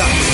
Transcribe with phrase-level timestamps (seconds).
[0.00, 0.29] Zodiaco.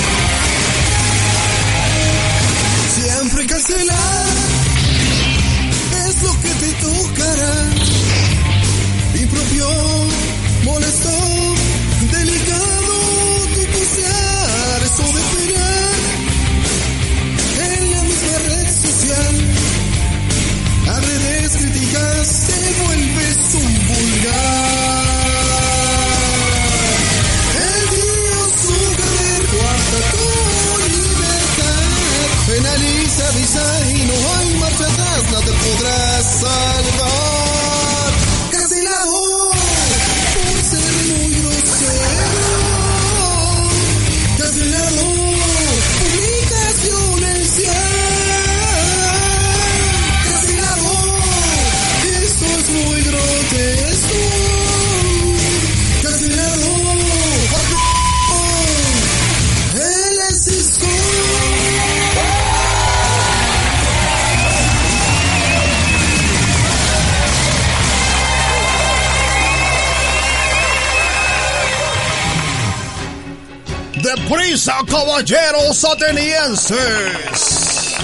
[75.97, 77.95] Atenienses!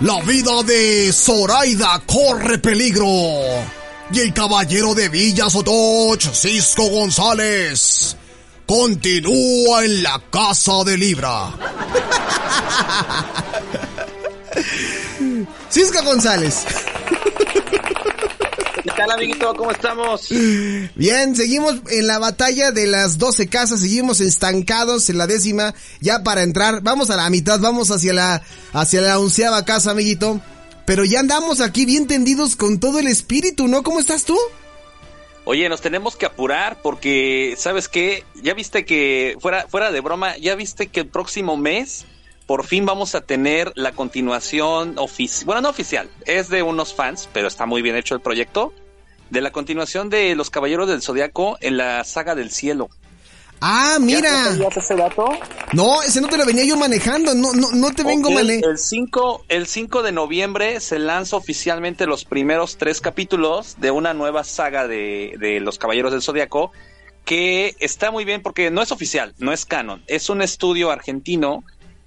[0.00, 3.06] La vida de Zoraida corre peligro.
[4.10, 8.16] Y el caballero de Villa Sotoch, Cisco González,
[8.66, 11.50] continúa en la casa de Libra.
[15.68, 16.64] Cisco González.
[18.98, 19.54] ¿Qué tal, amiguito?
[19.54, 20.28] ¿Cómo estamos?
[20.96, 26.24] Bien, seguimos en la batalla de las 12 casas, seguimos estancados en la décima, ya
[26.24, 30.40] para entrar, vamos a la mitad, vamos hacia la, hacia la onceava casa, amiguito.
[30.84, 33.84] Pero ya andamos aquí bien tendidos con todo el espíritu, ¿no?
[33.84, 34.36] ¿Cómo estás tú?
[35.44, 38.24] Oye, nos tenemos que apurar porque, ¿sabes qué?
[38.42, 42.04] Ya viste que, fuera, fuera de broma, ya viste que el próximo mes
[42.46, 47.28] por fin vamos a tener la continuación oficial, bueno, no oficial, es de unos fans,
[47.32, 48.72] pero está muy bien hecho el proyecto,
[49.30, 52.88] de la continuación de Los Caballeros del Zodiaco en la saga del cielo.
[53.60, 54.54] Ah, mira.
[54.56, 55.26] ¿Ya ese dato?
[55.72, 58.70] No, ese no te lo venía yo manejando, no, no, no te vengo Ok, manejando.
[58.70, 64.14] El 5, el 5 de noviembre se lanza oficialmente los primeros tres capítulos de una
[64.14, 66.70] nueva saga de, de Los Caballeros del Zodiaco
[67.24, 71.62] que está muy bien porque no es oficial, no es canon, es un estudio argentino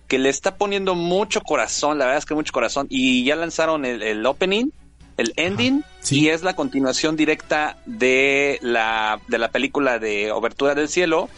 [0.08, 3.86] que le está poniendo mucho corazón, la verdad es que mucho corazón, y ya lanzaron
[3.86, 4.72] el, el opening,
[5.18, 10.90] el ending, y es la continuación directa de la, de la película de Obertura del
[10.90, 11.30] Cielo.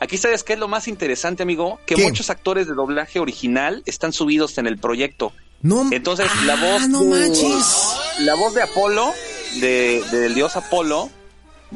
[0.00, 2.02] Aquí sabes qué es lo más interesante, amigo, que ¿Qué?
[2.04, 5.32] muchos actores de doblaje original están subidos en el proyecto.
[5.62, 7.76] No, Entonces ah, la voz no de, manches.
[8.20, 9.12] la voz de Apolo,
[9.60, 11.10] de, del dios Apolo,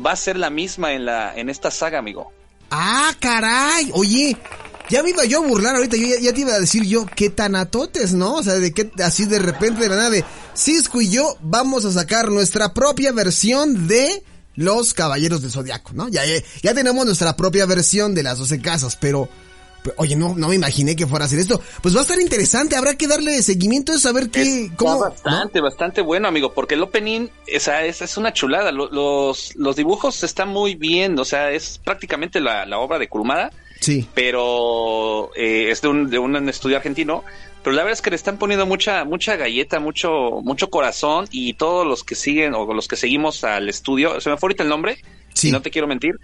[0.04, 2.32] va a ser la misma en la en esta saga, amigo.
[2.70, 3.90] Ah, caray.
[3.92, 4.36] Oye,
[4.90, 5.96] ya me iba yo a burlar ahorita.
[5.96, 8.34] Yo ya, ya te iba a decir yo qué tanatotes, ¿no?
[8.36, 10.24] O sea, de qué así de repente de la nada de
[10.54, 14.22] Cisco y yo vamos a sacar nuestra propia versión de
[14.56, 16.08] los Caballeros del Zodiaco, ¿no?
[16.08, 16.22] Ya,
[16.62, 19.28] ya, tenemos nuestra propia versión de las 12 casas, pero,
[19.96, 21.60] oye, no, no me imaginé que fuera a hacer esto.
[21.82, 25.00] Pues va a estar interesante, habrá que darle seguimiento a saber qué, Está cómo.
[25.00, 28.70] bastante, bastante bueno, amigo, porque el opening esa es, es una chulada.
[28.70, 33.08] Lo- Los, los dibujos están muy bien, o sea, es prácticamente la, la obra de
[33.08, 33.50] Kurumada,
[33.84, 34.08] Sí.
[34.14, 37.24] pero eh, es de un, de un estudio argentino.
[37.62, 41.54] Pero la verdad es que le están poniendo mucha, mucha galleta, mucho, mucho corazón y
[41.54, 44.68] todos los que siguen o los que seguimos al estudio, se me fue ahorita el
[44.68, 44.98] nombre,
[45.32, 45.48] Sí.
[45.48, 46.16] y no te quiero mentir,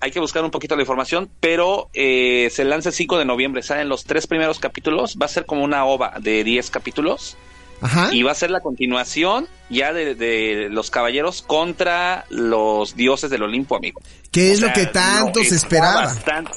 [0.00, 3.62] hay que buscar un poquito la información, pero eh, se lanza el 5 de noviembre,
[3.64, 7.36] salen los tres primeros capítulos, va a ser como una ova de 10 capítulos
[7.80, 8.10] Ajá.
[8.12, 13.42] y va a ser la continuación ya de, de los caballeros contra los dioses del
[13.42, 14.00] Olimpo, amigo.
[14.30, 16.02] ¿Qué es O lo que tanto no, se esperaba?
[16.04, 16.52] bastante-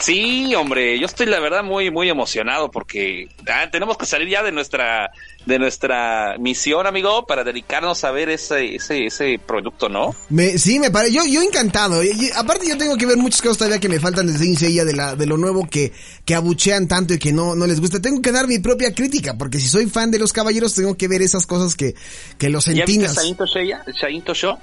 [0.00, 4.42] Sí, hombre, yo estoy la verdad muy muy emocionado porque ah, tenemos que salir ya
[4.44, 5.10] de nuestra
[5.44, 10.14] de nuestra misión, amigo, para dedicarnos a ver ese ese ese producto, ¿no?
[10.28, 12.04] Me, sí, me parece, yo, yo encantado.
[12.04, 14.56] Y- y aparte yo tengo que ver muchas cosas todavía que me faltan de Saint
[14.58, 15.92] Seiya, de, la, de lo nuevo que,
[16.24, 18.00] que abuchean tanto y que no, no les gusta.
[18.00, 21.08] Tengo que dar mi propia crítica, porque si soy fan de los caballeros tengo que
[21.08, 21.94] ver esas cosas que,
[22.38, 23.16] que los ¿Ya viste entinas.
[23.52, 23.84] Seiya?
[24.00, 24.56] Sainto Show?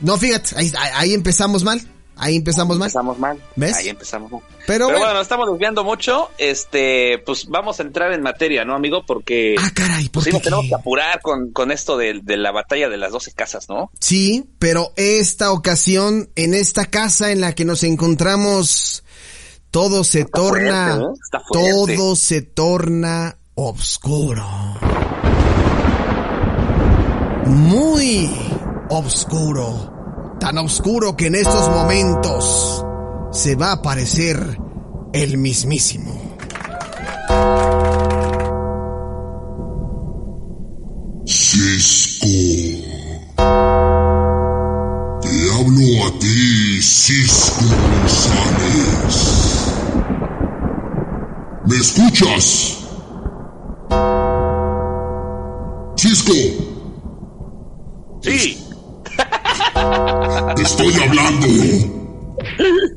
[0.00, 1.80] No, fíjate, ahí- ahí empezamos mal.
[2.22, 2.86] Ahí empezamos mal.
[2.88, 3.42] Empezamos mal.
[3.56, 3.76] ¿Ves?
[3.76, 4.42] Ahí empezamos mal.
[4.66, 4.98] Pero, Pero bueno.
[4.98, 6.30] bueno, nos estamos desviando mucho.
[6.36, 9.04] Este, pues vamos a entrar en materia, ¿no, amigo?
[9.06, 12.36] Porque Ah, caray, ¿por pues, sí, qué tenemos que apurar con, con esto de, de
[12.36, 13.90] la batalla de las 12 casas, ¿no?
[14.00, 19.02] Sí, pero esta ocasión, en esta casa en la que nos encontramos,
[19.70, 21.96] todo se Está torna, fuerte, ¿eh?
[21.96, 24.44] Todo se torna oscuro.
[27.46, 28.30] Muy
[28.90, 29.99] oscuro.
[30.40, 32.84] Tan oscuro que en estos momentos
[33.30, 34.58] se va a aparecer
[35.12, 36.18] el mismísimo.
[41.26, 42.26] Cisco.
[45.20, 47.64] Te hablo a ti, Cisco
[48.00, 49.16] González.
[51.66, 52.78] ¿Me escuchas?
[55.96, 56.32] Cisco,
[58.22, 58.58] Sí,
[60.56, 61.46] te estoy hablando.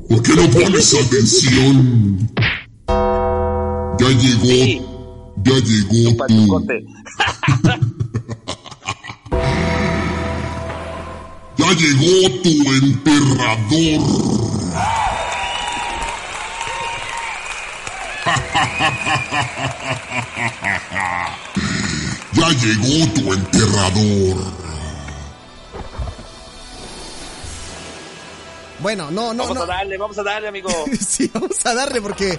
[0.08, 2.30] ¿Por qué no pones atención?
[3.98, 4.64] Ya llegó,
[5.44, 6.66] ya llegó tu...
[11.56, 12.50] Ya llegó tu
[12.82, 14.02] enterrador.
[22.34, 24.63] Ya llegó tu enterrador.
[28.84, 29.62] Bueno, no, no, Vamos no.
[29.62, 30.68] a darle, vamos a darle, amigo.
[31.00, 32.36] Sí, vamos a darle porque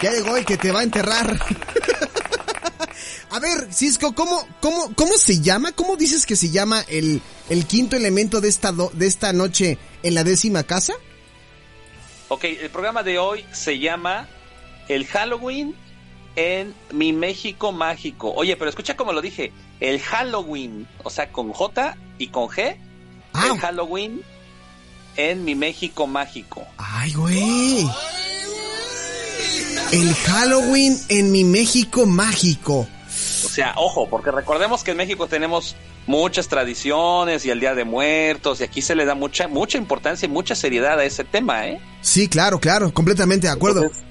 [0.00, 1.36] ya llegó el que te va a enterrar.
[3.30, 5.72] A ver, Cisco, ¿cómo, cómo, cómo se llama?
[5.72, 9.78] ¿Cómo dices que se llama el, el quinto elemento de esta, do- de esta noche
[10.04, 10.92] en la décima casa?
[12.28, 14.28] Ok, el programa de hoy se llama
[14.88, 15.74] El Halloween
[16.36, 18.32] en mi México mágico.
[18.32, 19.50] Oye, pero escucha como lo dije,
[19.80, 22.76] el Halloween, o sea, con J y con G,
[23.34, 24.22] Ah, el Halloween
[25.16, 26.66] en mi México mágico.
[26.78, 27.86] ay, güey.
[29.92, 32.86] El Halloween en mi México mágico.
[33.44, 35.76] O sea, ojo, porque recordemos que en México tenemos
[36.06, 40.26] muchas tradiciones y el Día de Muertos y aquí se le da mucha mucha importancia
[40.26, 41.80] y mucha seriedad a ese tema, ¿eh?
[42.00, 43.82] Sí, claro, claro, completamente de acuerdo.
[43.82, 44.04] Entonces,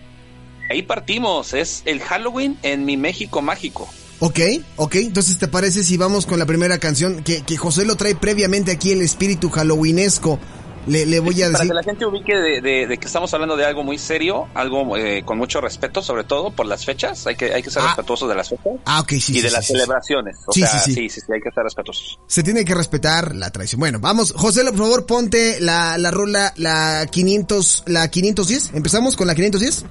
[0.69, 3.89] ahí partimos, es el Halloween en mi México mágico.
[4.19, 4.39] Ok,
[4.75, 8.13] ok, entonces te parece si vamos con la primera canción que, que José lo trae
[8.13, 10.39] previamente aquí el espíritu halloweenesco.
[10.87, 11.67] Le, le voy a Para decir...
[11.69, 14.97] que la gente ubique de, de- de que estamos hablando de algo muy serio, algo
[14.97, 17.27] eh, con mucho respeto, sobre todo por las fechas.
[17.27, 17.87] Hay que, hay que ser Ah.
[17.87, 20.37] respetuosos de las fechas Ah, ok, sí, y sí, de sí, las celebraciones.
[20.47, 20.93] O Sí, sea, sí, sí.
[20.93, 22.19] sí, sí, sí, hay que ser respetuosos.
[22.27, 23.79] Se tiene que respetar la tradición.
[23.79, 28.71] Bueno, vamos, José, por favor, ponte la, la rola, la 500, la 510.
[28.73, 29.85] ¿Empezamos con la 510?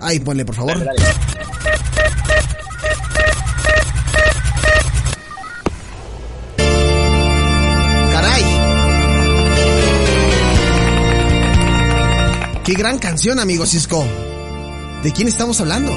[0.00, 0.78] Ahí, ponle, por favor.
[0.78, 2.65] Dale, dale.
[12.66, 14.04] Qué gran canción, amigo Cisco.
[15.04, 15.92] ¿De quién estamos hablando?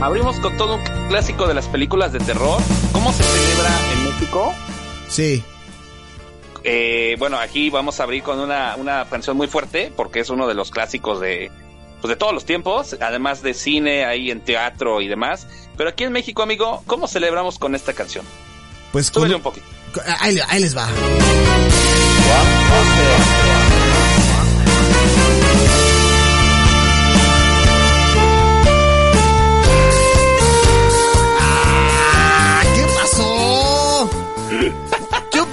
[0.00, 2.58] Abrimos con todo un clásico de las películas de terror.
[2.92, 4.54] ¿Cómo se celebra en México?
[5.10, 5.44] Sí.
[6.64, 10.48] Eh, bueno, aquí vamos a abrir con una, una canción muy fuerte porque es uno
[10.48, 11.50] de los clásicos de,
[12.00, 15.46] pues de todos los tiempos, además de cine, ahí en teatro y demás.
[15.76, 18.24] Pero aquí en México, amigo, ¿cómo celebramos con esta canción?
[18.90, 19.66] Pues Súbele un poquito.
[20.18, 20.88] ahí, ahí les va.
[22.34, 23.31] Ah,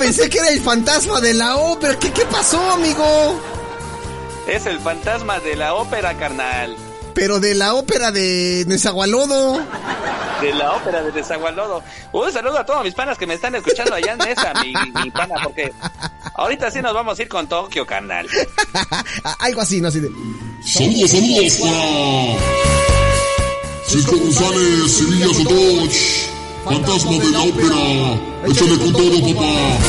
[0.10, 2.00] pensé que era el fantasma de la ópera.
[2.00, 3.40] ¿Qué, qué pasó, amigo?
[4.48, 6.76] Es el fantasma de la ópera, carnal.
[7.14, 9.62] Pero de la ópera de Nezahualodo.
[10.42, 11.84] De la ópera de Desagualodo.
[12.12, 14.74] Un saludo a todos mis panas que me están escuchando allá en esa, mi,
[15.04, 15.72] mi pana, porque
[16.34, 18.28] ahorita sí nos vamos a ir con Tokio, carnal.
[19.40, 19.90] Algo así, ¿no?
[19.90, 20.10] Así de...
[20.66, 22.38] Saludos, saludos
[23.86, 28.46] Cisco González, Sevilla Sotoch, Fantasma de la Ópera.
[28.48, 29.80] Échale con todo, papá.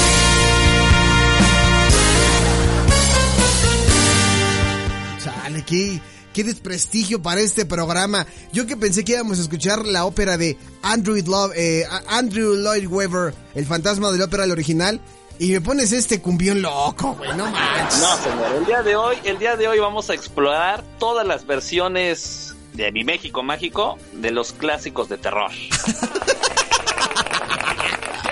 [5.23, 6.01] Chale, qué,
[6.33, 8.27] qué desprestigio para este programa.
[8.53, 12.87] Yo que pensé que íbamos a escuchar la ópera de Andrew, Love, eh, Andrew Lloyd
[12.87, 15.01] Webber, el fantasma de la ópera, el original,
[15.39, 18.01] y me pones este cumbión loco, güey, no manches.
[18.01, 21.47] No, señor, el día de hoy, el día de hoy vamos a explorar todas las
[21.47, 22.50] versiones
[22.81, 25.51] de mi México mágico de los clásicos de terror.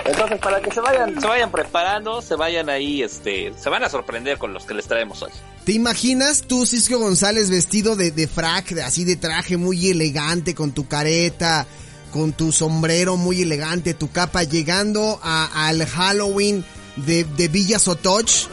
[0.05, 3.89] Entonces, para que se vayan, se vayan preparando, se vayan ahí, este, se van a
[3.89, 5.31] sorprender con los que les traemos hoy.
[5.65, 10.55] ¿Te imaginas tú, Cisco González, vestido de, de frac, de, así de traje muy elegante,
[10.55, 11.67] con tu careta,
[12.11, 16.65] con tu sombrero muy elegante, tu capa, llegando a- al Halloween
[16.95, 18.47] de, de Villa Sotoch?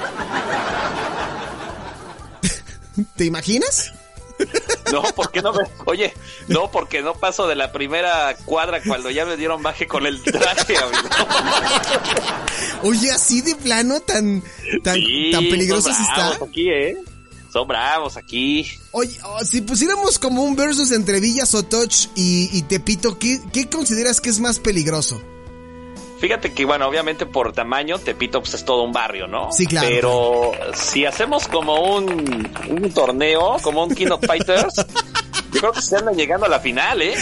[3.17, 3.93] ¿Te imaginas?
[4.93, 5.64] No, ¿por qué no me.?
[5.87, 6.14] Oye,
[6.47, 10.23] no, porque no paso de la primera cuadra cuando ya me dieron baje con el
[10.23, 11.09] traje, amigo.
[12.83, 14.43] Oye, así de plano, tan,
[14.85, 16.28] tan, Sí, tan peligroso son está.
[16.28, 16.97] bravos aquí, ¿eh?
[17.52, 18.71] Son bravos aquí.
[18.93, 23.69] Oye, oh, si pusiéramos como un versus entre Villa Sotoch y, y Tepito, ¿qué, ¿qué
[23.69, 25.21] consideras que es más peligroso?
[26.19, 29.51] Fíjate que, bueno, obviamente por tamaño, Tepito pues, es todo un barrio, ¿no?
[29.53, 29.87] Sí, claro.
[29.89, 34.75] Pero si hacemos como un, un torneo, como un King of Fighters,
[35.53, 37.15] yo creo que se andan llegando a la final, ¿eh?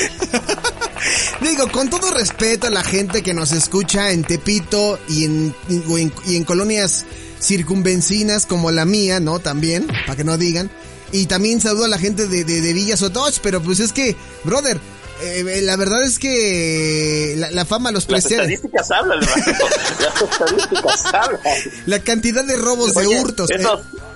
[1.40, 6.00] Digo, con todo respeto a la gente que nos escucha en Tepito y en, y
[6.00, 7.04] en, y en colonias
[7.40, 9.40] circunvencinas como la mía, ¿no?
[9.40, 10.70] También, para que no digan.
[11.12, 14.16] Y también saludo a la gente de, de, de Villa Sotoch, pero pues es que,
[14.44, 14.80] brother,
[15.22, 18.40] eh, la verdad es que la, la fama los Las precede.
[18.54, 19.44] estadísticas hablan, hermano.
[20.00, 21.40] Las estadísticas hablan.
[21.86, 23.50] La cantidad de robos de Oye, hurtos.
[23.50, 23.58] eh.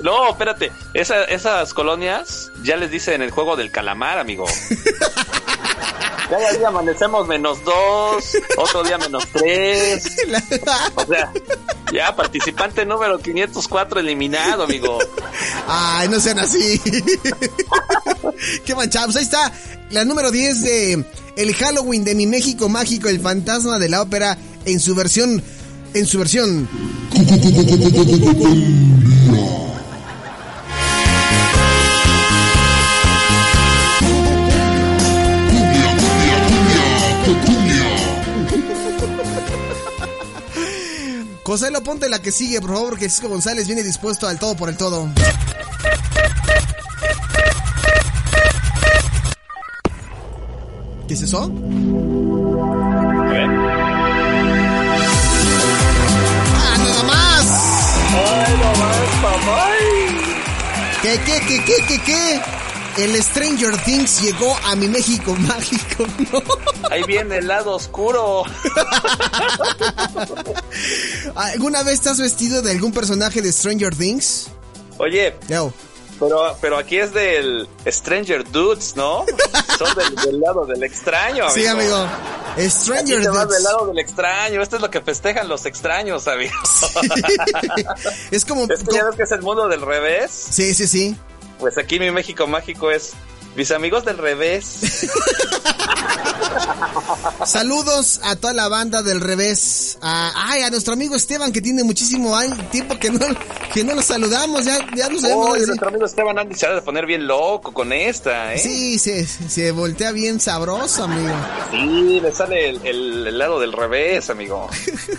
[0.02, 0.72] no, espérate.
[0.94, 4.44] Esa- esas colonias ya les dicen el juego del calamar, amigo.
[6.30, 8.24] Cada día amanecemos menos dos,
[8.58, 10.04] otro día menos tres.
[10.94, 11.32] O sea,
[11.92, 14.98] ya participante número 504 eliminado, amigo.
[15.66, 16.80] Ay, no sean así.
[18.64, 19.16] Qué manchados.
[19.16, 19.52] Ahí está
[19.90, 21.04] la número 10 de
[21.36, 25.42] El Halloween de mi México Mágico, el fantasma de la ópera en su versión
[25.94, 26.68] en su versión
[41.48, 44.68] José ponte la que sigue, por favor, porque Cisco González viene dispuesto al todo por
[44.68, 45.08] el todo.
[51.08, 51.44] ¿Qué es eso?
[51.44, 51.46] A
[53.30, 53.48] ver.
[56.54, 57.46] ¡Ah, nada más!
[58.12, 59.70] Ay, no más, papá.
[61.00, 62.57] ¿Qué, qué, qué, qué, qué, qué?
[62.98, 66.42] El Stranger Things llegó a mi México mágico, ¿no?
[66.90, 68.42] Ahí viene el lado oscuro.
[71.36, 74.48] ¿Alguna vez has vestido de algún personaje de Stranger Things?
[74.98, 75.72] Oye, Yo.
[76.18, 79.24] pero, pero aquí es del Stranger Dudes, ¿no?
[79.78, 81.54] Son del, del lado del extraño, amigo.
[81.54, 82.04] Sí, amigo.
[82.58, 84.60] Stranger te vas del lado del extraño.
[84.60, 86.52] Esto es lo que festejan los extraños, amigo.
[88.32, 88.64] es como...
[88.64, 90.32] Es que ya ves que es el mundo del revés.
[90.50, 91.16] Sí, sí, sí.
[91.58, 93.12] Pues aquí mi México mágico es
[93.56, 94.80] mis amigos del revés.
[97.44, 99.98] Saludos a toda la banda del revés.
[100.00, 102.36] A, ay, a nuestro amigo Esteban que tiene muchísimo
[102.70, 103.20] tiempo que no,
[103.72, 104.64] que no lo saludamos.
[104.64, 105.58] Ya, ya no sabemos.
[105.66, 108.58] Nuestro amigo Esteban Andy se ha de poner bien loco con esta, ¿eh?
[108.58, 111.34] Sí, se, se voltea bien sabroso, amigo.
[111.70, 114.68] Sí, le sale el, el- el lado del revés, amigo.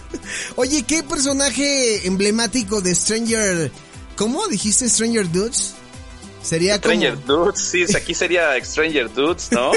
[0.56, 3.72] Oye, ¿qué personaje emblemático de Stranger...
[4.16, 5.76] ¿Cómo dijiste Stranger Dudes?
[6.42, 6.94] Sería como...
[6.94, 9.72] Stranger Dudes, sí, aquí sería Stranger Dudes, ¿no?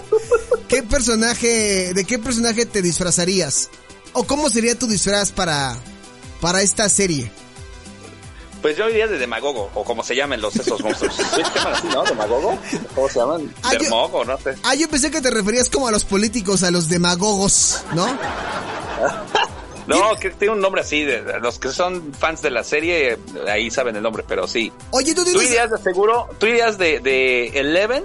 [0.68, 3.70] ¿Qué personaje, de qué personaje te disfrazarías?
[4.12, 5.76] ¿O cómo sería tu disfraz para,
[6.40, 7.30] para esta serie?
[8.60, 11.16] Pues yo iría de demagogo, o como se llamen los esos monstruos.
[11.16, 12.04] ¿Sí se llaman así, no?
[12.04, 12.58] ¿Demagogo?
[12.94, 13.54] ¿Cómo se llaman?
[13.62, 14.54] Ah, Dermogo, no sé.
[14.62, 18.06] Ah, yo pensé que te referías como a los políticos, a los demagogos, ¿no?
[19.86, 23.70] No, que tiene un nombre así, de, los que son fans de la serie, ahí
[23.70, 24.72] saben el nombre, pero sí.
[24.90, 25.50] Oye, tú Tú tienes...
[25.50, 28.04] irías de seguro, tú irías de, de Eleven,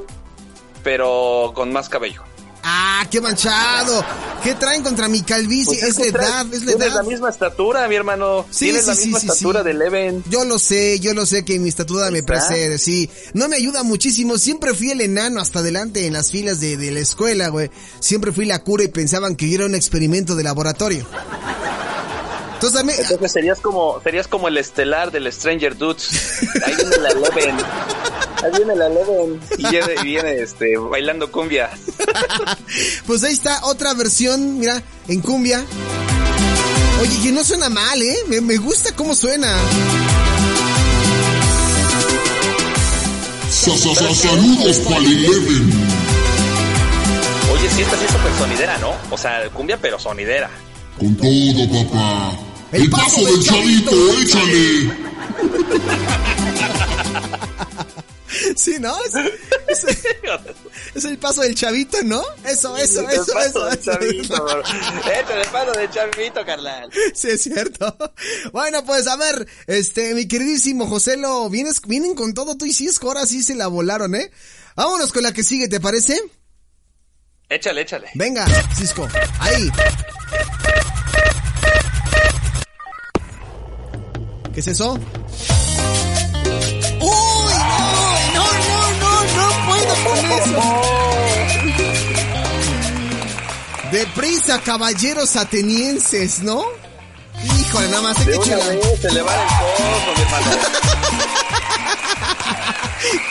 [0.83, 2.23] pero con más cabello.
[2.69, 4.03] Ah, qué manchado.
[4.43, 5.77] ¿Qué traen contra mi calvicie?
[5.79, 6.95] Pues es la que traes- edad, es la Tienes edad.
[6.95, 8.45] la misma estatura, mi hermano.
[8.51, 10.23] Sí, Tienes sí, la misma sí, estatura de Eleven.
[10.29, 13.09] Yo lo sé, yo lo sé que mi estatura me precede, sí.
[13.33, 16.91] No me ayuda muchísimo, siempre fui el enano hasta adelante en las filas de, de
[16.91, 17.71] la escuela, güey.
[18.01, 21.05] Siempre fui la cura y pensaban que yo era un experimento de laboratorio.
[22.55, 26.09] Entonces, a mí- Entonces serías como, serías como el estelar del Stranger Dudes.
[26.65, 27.55] Ahí viene la Eleven.
[28.43, 29.39] Ahí viene la Eleven.
[29.57, 31.69] Y viene, este, bailando cumbia.
[33.07, 35.65] pues ahí está otra versión, mira, en cumbia.
[37.01, 38.15] Oye, que no suena mal, ¿eh?
[38.27, 39.53] Me, me gusta cómo suena.
[43.49, 45.71] Sa- sa- sa- Saludos para el Eleven.
[47.53, 48.93] Oye, sí, esta sí es súper sonidera, ¿no?
[49.09, 50.49] O sea, cumbia, pero sonidera.
[50.99, 52.37] Con todo, papá.
[52.71, 53.91] El El paso paso del del chavito,
[54.21, 54.91] échale.
[58.57, 58.93] Sí, ¿no?
[59.05, 59.13] Es,
[59.85, 59.95] es-
[60.95, 62.23] es el paso del chavito, ¿no?
[62.43, 63.65] Eso, eso, El eso, paso eso.
[63.69, 64.61] del chavito, bro.
[64.61, 66.89] Este el paso del chavito, carnal.
[67.13, 67.95] Sí, es cierto.
[68.51, 73.07] Bueno, pues a ver, este, mi queridísimo Joselo, vienes, vienen con todo tú y Cisco,
[73.07, 74.31] ahora sí se la volaron, ¿eh?
[74.75, 76.19] Vámonos con la que sigue, ¿te parece?
[77.49, 78.09] Échale, échale.
[78.15, 78.45] Venga,
[78.75, 79.07] Cisco,
[79.39, 79.69] ahí.
[84.53, 84.99] ¿Qué es eso?
[90.31, 90.63] Eso.
[93.91, 96.63] Deprisa, caballeros atenienses, ¿no?
[97.59, 100.21] Híjole, nada más De que una echar la- vez se le va el coso, mi
[100.23, 100.47] hermano.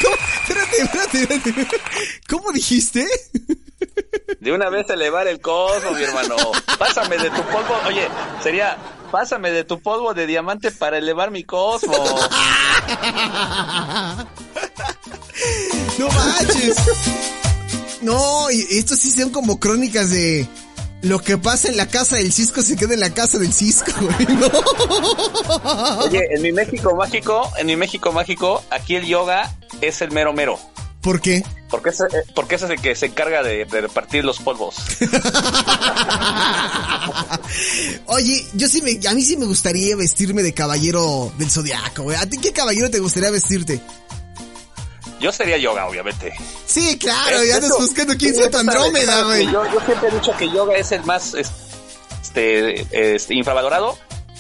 [0.02, 0.16] ¿Cómo?
[0.42, 1.66] Espérate, espérate, espérate.
[2.28, 3.06] ¿Cómo dijiste?
[4.40, 6.36] De una vez elevar el cosmos, mi hermano.
[6.78, 7.76] Pásame de tu polvo.
[7.86, 8.06] Oye,
[8.42, 8.76] sería,
[9.10, 11.98] pásame de tu polvo de diamante para elevar mi cosmos.
[15.98, 16.76] No manches.
[18.02, 20.46] No, y esto sí son como crónicas de
[21.02, 23.92] lo que pasa en la casa del Cisco se queda en la casa del Cisco,
[24.00, 24.26] güey.
[24.36, 24.48] No.
[26.04, 30.32] Oye, en mi México mágico, en mi México mágico, aquí el yoga es el mero
[30.32, 30.58] mero.
[31.00, 31.44] ¿Por qué?
[31.70, 34.76] Porque ese, eh, porque ese es el que se encarga de, de repartir los polvos.
[38.06, 42.16] Oye, yo sí me, a mí sí me gustaría vestirme de caballero del zodiaco, güey.
[42.16, 43.80] ¿A ti qué caballero te gustaría vestirte?
[45.20, 46.32] Yo sería yoga, obviamente.
[46.66, 49.46] Sí, claro, Es- ya andas eso- buscando quién sea tu Andrómeda, güey.
[49.46, 51.35] Yo, yo siempre he dicho que yoga es el más
[52.23, 53.96] este, este infravalorado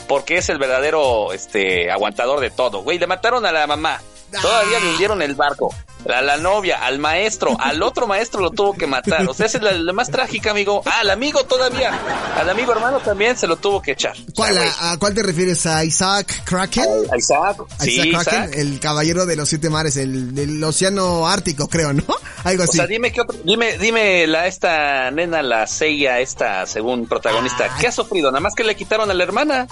[0.08, 2.82] porque es el verdadero este aguantador de todo.
[2.82, 4.00] Güey, le mataron a la mamá.
[4.42, 5.74] Todavía le hundieron el barco.
[6.14, 9.26] A la novia, al maestro, al otro maestro lo tuvo que matar.
[9.28, 10.82] O sea, esa es la, la más trágica, amigo.
[10.86, 11.90] Ah, al amigo todavía.
[12.36, 14.16] Al amigo hermano también se lo tuvo que echar.
[14.16, 15.66] O ¿Cuál, a, a cuál te refieres?
[15.66, 16.84] ¿A Isaac Kraken?
[17.12, 17.56] a Isaac.
[17.78, 18.58] A Sí, Isaac Kraken, Isaac.
[18.58, 22.04] el caballero de los siete mares, el del océano ártico, creo, ¿no?
[22.44, 22.76] Algo O así.
[22.76, 27.70] sea, dime qué otro- dime, dime la esta nena, la Seiya, esta según protagonista, Ay.
[27.80, 28.30] ¿qué ha sufrido?
[28.30, 29.66] Nada más que le quitaron a la hermana.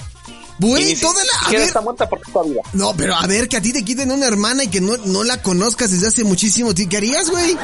[0.59, 1.33] Güey, toda la...
[1.33, 2.63] A siquiera ver, está muerta porque está viva.
[2.73, 5.25] no, pero a ver, que a ti te quiten una hermana y que no, no
[5.25, 6.91] la conozcas desde hace muchísimo tiempo.
[6.91, 7.57] ¿Qué harías, güey?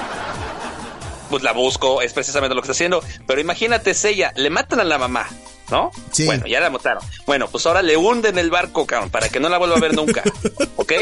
[1.28, 3.02] Pues la busco, es precisamente lo que está haciendo.
[3.26, 5.28] Pero imagínate, Seiya, le matan a la mamá,
[5.70, 5.92] ¿no?
[6.10, 6.24] Sí.
[6.26, 7.04] Bueno, ya la mataron.
[7.26, 9.94] Bueno, pues ahora le hunden el barco, cabrón, para que no la vuelva a ver
[9.94, 10.24] nunca.
[10.76, 10.92] ¿Ok?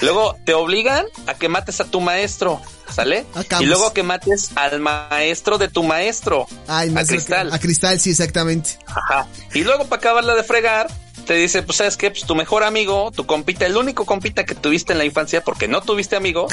[0.00, 3.26] Luego te obligan a que mates a tu maestro, ¿sale?
[3.34, 3.62] Acabas.
[3.62, 7.52] Y luego que mates al maestro de tu maestro, Ay, a Cristal.
[7.52, 8.78] A Cristal, sí, exactamente.
[8.86, 9.26] Ajá.
[9.52, 10.90] Y luego para acabarla de fregar,
[11.24, 14.54] te dice, pues sabes qué, pues tu mejor amigo, tu compita, el único compita que
[14.54, 16.46] tuviste en la infancia, porque no tuviste amigo,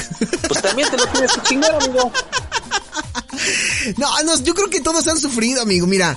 [0.48, 2.10] pues también te lo tienes que chingar, amigo.
[3.96, 5.86] No, no, yo creo que todos han sufrido, amigo.
[5.86, 6.16] Mira.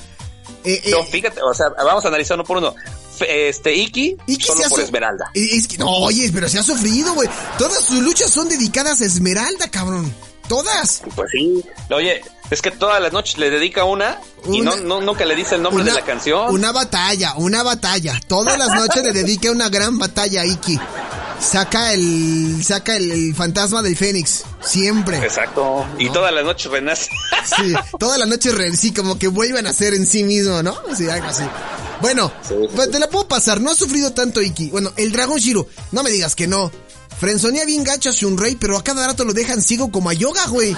[0.63, 2.75] Eh, eh, No, fíjate, o sea, vamos a analizar uno por uno.
[3.19, 5.31] Este, Iki, ¿y qué solo por Esmeralda.
[5.33, 7.29] Es que- no, oye, pero se ha sufrido, güey.
[7.57, 10.13] Todas sus luchas son dedicadas a Esmeralda, cabrón.
[10.47, 11.01] Todas.
[11.15, 11.63] Pues sí.
[11.89, 15.35] Oye, es que todas las noches le dedica una, y Una- no, no, nunca le
[15.35, 16.53] dice el nombre de la canción.
[16.53, 18.19] Una batalla, una batalla.
[18.27, 20.79] Todas las noches le dedica una gran batalla a Iki.
[21.39, 24.43] Saca el, saca el, el fantasma del Fénix.
[24.63, 25.17] Siempre.
[25.17, 25.85] Exacto.
[25.99, 27.09] Y todas las noches renace.
[27.45, 30.75] Sí, todas las noches re- sí, como que vuelvan a ser en sí mismo, ¿no?
[30.95, 31.43] Sí, algo así.
[32.01, 32.91] Bueno, Sí, sí, pues sí.
[32.93, 34.69] te la puedo pasar, no ha sufrido tanto Iki.
[34.69, 36.71] Bueno, el dragón Shiro, no me digas que no.
[37.19, 40.47] Frenzonea bien gacho a Shunrei, pero a cada rato lo dejan ciego como a Yoga,
[40.47, 40.75] güey.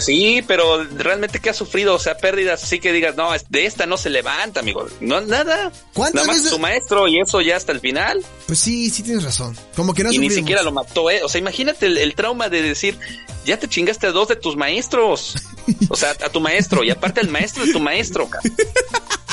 [0.00, 1.94] Sí, pero realmente ¿qué ha sufrido?
[1.94, 4.86] O sea, pérdidas así que digas, no, de esta no se levanta, amigo.
[5.00, 5.70] No, nada.
[5.94, 8.24] ¿Cuántas Nada más veces- tu maestro y eso ya hasta el final.
[8.46, 9.56] Pues sí, sí tienes razón.
[9.76, 10.70] Como que no y ni siquiera mucho.
[10.70, 11.22] lo mató, ¿eh?
[11.22, 12.98] O sea, imagínate el, el trauma de decir,
[13.44, 15.34] ya te chingaste a dos de tus maestros.
[15.88, 18.54] O sea, a tu maestro y aparte el maestro de tu maestro, cabrón.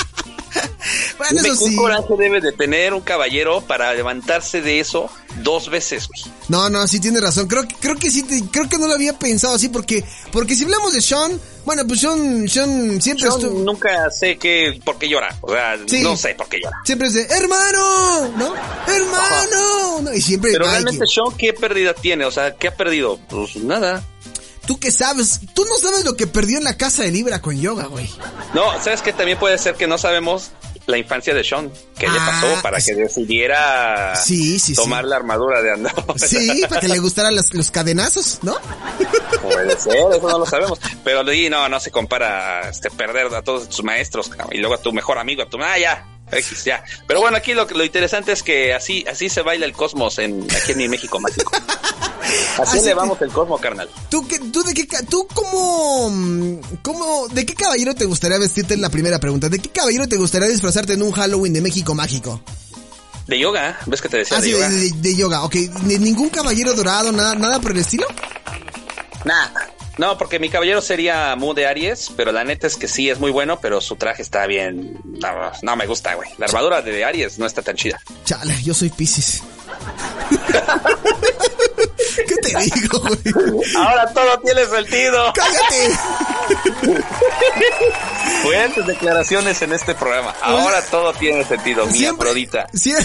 [1.18, 1.76] Bueno, Dime, eso ¿qué sí.
[1.76, 5.10] coraje debe de tener un caballero para levantarse de eso
[5.42, 6.22] dos veces, güey?
[6.48, 7.46] No, no, sí tienes razón.
[7.48, 10.54] Creo que, creo que sí, te- creo que no lo había pensado así porque, porque
[10.54, 14.98] si hablamos de Sean, bueno, pues Sean, Sean siempre Yo estuvo, nunca sé qué, por
[14.98, 15.36] qué llora.
[15.40, 16.02] O sea, Sí.
[16.02, 16.76] no sé por qué llora.
[16.84, 18.54] siempre es de, hermano, ¿no?
[18.86, 20.12] Hermano, ¿no?
[20.14, 22.24] Y siempre, Pero ay, realmente que- Sean, ¿qué pérdida tiene?
[22.24, 23.18] O sea, ¿qué ha perdido?
[23.28, 24.04] Pues nada.
[24.66, 27.60] tú qué sabes, tú no sabes lo que perdió en la casa de Libra con
[27.60, 28.08] yoga, güey.
[28.54, 29.12] No, ¿sabes qué?
[29.12, 30.52] También puede ser que no sabemos
[30.86, 31.70] la infancia de Sean.
[31.98, 32.92] ¿Qué le Ah, pasó para sí.
[32.94, 35.10] que decidiera Sí, sí, tomar sí.
[35.10, 35.92] la armadura de Andor?
[36.18, 38.56] Sí, para que le gustaran los, los cadenazos, ¿no?
[39.42, 40.78] Puede ser, eso no lo sabemos.
[41.04, 44.78] Pero no, no se compara a este, perder a todos tus maestros y luego a
[44.78, 45.58] tu mejor amigo, a tu...
[45.62, 46.82] Ah, ya, X, ya.
[47.06, 50.46] Pero bueno, aquí lo, lo interesante es que así así se baila el cosmos en,
[50.50, 51.50] aquí en mi México mágico.
[52.58, 53.88] Así Así elevamos el cosmos, carnal.
[54.08, 58.80] ¿Tú, qué, tú de qué, tú cómo, cómo, de qué caballero te gustaría vestirte en
[58.80, 59.48] la primera pregunta?
[59.48, 62.40] ¿De qué caballero te gustaría disfrazarte en un Halloween de México mágico?
[63.28, 64.68] De yoga, ¿ves que te decía Ah, de sí, yoga?
[64.68, 65.54] de, de- de yoga, ok.
[65.84, 68.06] ¿Ni- ¿Ningún caballero dorado, nada, nada por el estilo?
[69.24, 69.48] Nah.
[69.98, 73.18] No, porque mi caballero sería Mu de Aries, pero la neta es que sí es
[73.20, 74.98] muy bueno, pero su traje está bien.
[75.04, 76.28] No, no me gusta, güey.
[76.38, 78.00] La armadura de Aries no está tan chida.
[78.24, 79.42] Chale, yo soy Pisces.
[82.28, 83.64] ¿Qué te digo, güey?
[83.76, 85.32] Ahora todo tiene sentido.
[85.34, 85.98] ¡Cállate!
[88.42, 90.34] Fuertes declaraciones en este programa.
[90.42, 92.66] Ahora todo tiene sentido, mi Afrodita.
[92.72, 92.94] sie-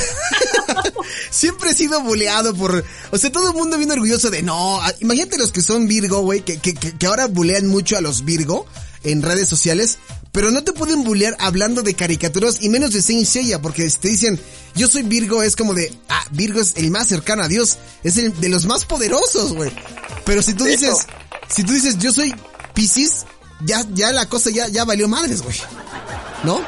[1.32, 2.84] siempre he sido buleado por...
[3.12, 4.42] O sea, todo el mundo viene orgulloso de...
[4.44, 8.26] No, imagínate los que son Virgo, güey, que, que, que ahora bulean mucho a los
[8.26, 8.66] Virgo
[9.04, 9.98] en redes sociales.
[10.40, 13.98] Pero no te pueden bulear hablando de caricaturas y menos de Saint Seiya, porque si
[14.00, 14.40] te dicen,
[14.74, 18.16] yo soy Virgo, es como de, ah, Virgo es el más cercano a Dios, es
[18.16, 19.70] el de los más poderosos, güey.
[20.24, 20.72] Pero si tú Eso.
[20.88, 21.08] dices,
[21.50, 22.34] si tú dices, yo soy
[22.74, 23.26] Pisces,
[23.66, 25.58] ya, ya la cosa ya, ya valió madres, güey.
[26.46, 26.62] ¿No?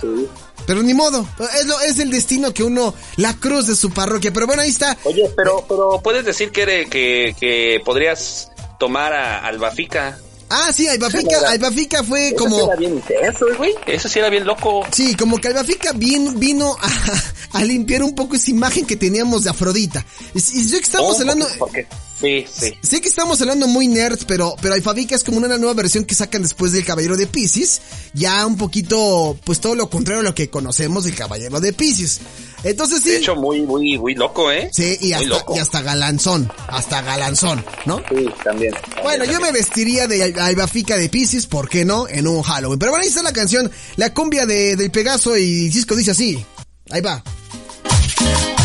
[0.00, 0.26] Sí.
[0.66, 1.28] Pero ni modo,
[1.60, 4.32] es, lo, es el destino que uno, la cruz de su parroquia.
[4.32, 4.96] Pero bueno, ahí está.
[5.04, 8.48] Oye, pero, pero puedes decir que, eres- que, que podrías
[8.80, 10.18] tomar a Albafica.
[10.50, 12.64] Ah, sí, Albafica, Albafica fue como...
[12.66, 13.74] era bien intenso, güey.
[13.86, 14.82] Eso sí era bien loco.
[14.92, 19.44] Sí, como que Albafica vin- vino a, a limpiar un poco esa imagen que teníamos
[19.44, 20.04] de Afrodita.
[20.34, 21.46] Y, y yo que estamos Oh, hablando...
[21.58, 22.74] porque- porque- Sí, sí.
[22.82, 26.16] Sé que estamos hablando muy nerds, pero, pero Alfabica es como una nueva versión que
[26.16, 27.80] sacan después del Caballero de Pisces.
[28.12, 32.20] Ya un poquito, pues todo lo contrario a lo que conocemos del Caballero de Pisces.
[32.64, 33.10] Entonces sí.
[33.10, 34.68] De hecho, muy, muy, muy loco, ¿eh?
[34.72, 35.54] sí, y hasta, loco.
[35.54, 36.50] y hasta galanzón.
[36.66, 38.02] Hasta galanzón, ¿no?
[38.08, 38.74] Sí, también.
[39.04, 42.08] Bueno, yo me vestiría de Al- Albafica de Pisces, ¿por qué no?
[42.08, 42.80] En un Halloween.
[42.80, 46.44] Pero bueno, ahí está la canción, la cumbia de, del Pegaso y Cisco dice así.
[46.90, 47.22] Ahí va.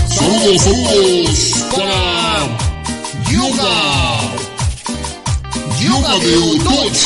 [0.10, 2.73] Saludos, saludos para
[3.34, 3.74] Yoga.
[5.82, 7.02] Yoga de Otoch.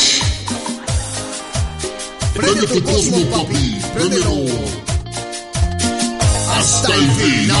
[2.34, 4.34] Prende tu cosmo, papi, préndelo.
[6.54, 7.56] Hasta el final.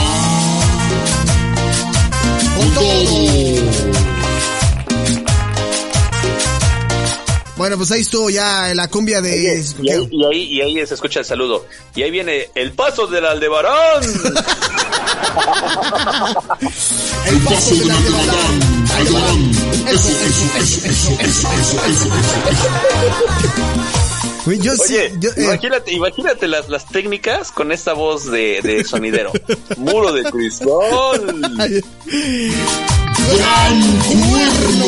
[2.56, 3.87] Con todo.
[7.58, 9.32] Bueno, pues ahí estuvo ya la cumbia de...
[9.32, 11.66] Oye, y, ahí, y, ahí, y ahí se escucha el saludo.
[11.96, 14.00] Y ahí viene el paso del Aldebarán.
[17.26, 18.60] El paso de la Aldebarán.
[18.96, 19.50] Aldebarán.
[19.88, 20.18] Eso, eso,
[20.56, 22.08] eso, eso, eso, eso, eso,
[24.44, 28.60] Güey, Yo sí, Oye, yo, eh, imagínate, imagínate las, las técnicas con esta voz de,
[28.62, 29.32] de sonidero.
[29.76, 31.42] Muro de cristal.
[33.36, 34.86] Gran cuerno.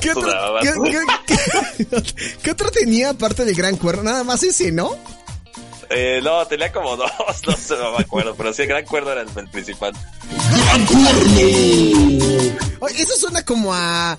[0.00, 0.60] ¿Qué otro, Sonaba.
[0.60, 0.72] qué-
[1.26, 1.36] qué-
[2.14, 4.02] qué- qué otro tenía aparte del gran cuerno?
[4.04, 4.96] Nada más ese, ¿no?
[5.90, 7.10] Eh, no, tenía como dos,
[7.46, 9.92] no sé, no me acuerdo, pero sí, el gran cuerdo era el, el principal.
[10.64, 11.40] Gran cuerno.
[12.80, 14.16] Oye, eso suena como a...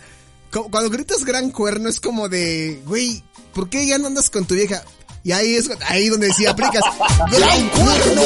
[0.51, 2.81] Cuando gritas gran cuerno es como de...
[2.85, 4.83] Güey, ¿por qué ya no andas con tu vieja?
[5.23, 6.83] Y ahí es ahí donde sí aplicas.
[7.31, 8.21] ¡Gran cuerno!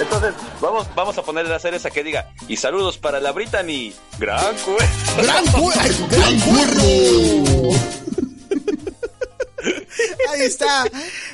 [0.00, 3.92] Entonces, vamos, vamos a ponerle a hacer esa que diga, y saludos para la Brittany,
[4.18, 5.22] gran cuerdo.
[5.22, 6.08] ¡Gran cuerno!
[6.08, 6.82] Gran cuerno.
[10.30, 10.84] Ahí está.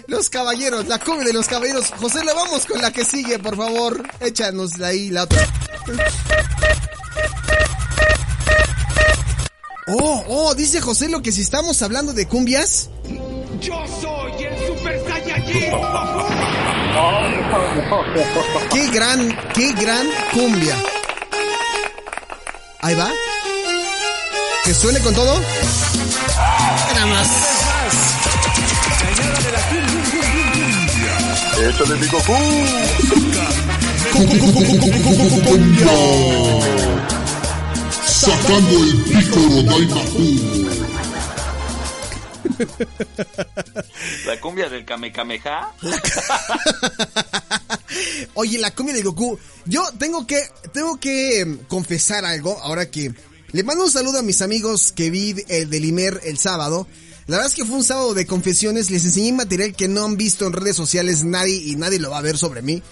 [0.07, 1.91] Los caballeros, la cumbia de los caballeros.
[2.01, 4.03] José, le vamos con la que sigue, por favor.
[4.21, 5.47] Échanos ahí la otra.
[9.87, 12.89] Oh, oh, dice José lo que si estamos hablando de cumbias.
[13.61, 15.73] Yo soy el Super Saiyajin.
[18.73, 20.75] Qué gran, qué gran cumbia.
[22.81, 23.11] Ahí va.
[24.65, 25.39] Que suene con todo.
[26.95, 27.29] Nada más.
[31.61, 32.33] Échale mi Goku.
[38.25, 40.75] Sacando el pícoro Daimaku.
[44.27, 45.73] La cumbia del Kamehameha.
[48.35, 49.39] Oye, la cumbia de Goku.
[49.67, 53.15] Yo tengo que, tengo que em, confesar algo ahora que
[53.53, 56.87] le mando un saludo a mis amigos que vi el del Imer el sábado.
[57.27, 58.91] La verdad es que fue un sábado de confesiones.
[58.91, 62.19] Les enseñé material que no han visto en redes sociales nadie y nadie lo va
[62.19, 62.83] a ver sobre mí.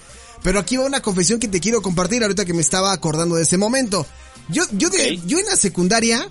[0.42, 3.42] Pero aquí va una confesión que te quiero compartir ahorita que me estaba acordando de
[3.42, 4.06] ese momento.
[4.48, 6.28] Yo, yo, de, yo en la secundaria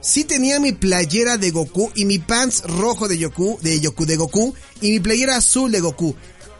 [0.00, 4.16] sí tenía mi playera de Goku y mi pants rojo de Yoku, de Yoku de
[4.16, 6.14] Goku y mi playera azul de Goku.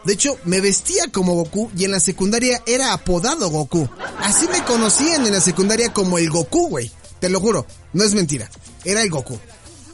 [0.05, 3.87] De hecho, me vestía como Goku y en la secundaria era apodado Goku.
[4.19, 6.91] Así me conocían en la secundaria como el Goku, güey.
[7.19, 8.49] Te lo juro, no es mentira.
[8.83, 9.39] Era el Goku.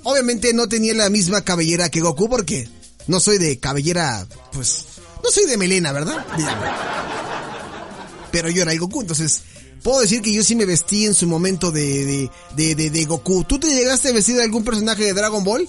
[0.03, 2.67] Obviamente no tenía la misma cabellera que Goku porque
[3.07, 4.85] no soy de cabellera, pues,
[5.23, 6.25] no soy de melena, ¿verdad?
[6.37, 6.67] Dígame.
[8.31, 9.43] Pero yo era el Goku, entonces
[9.83, 13.43] puedo decir que yo sí me vestí en su momento de, de, de, Goku.
[13.43, 15.67] ¿Tú te llegaste a vestir de algún personaje de Dragon Ball?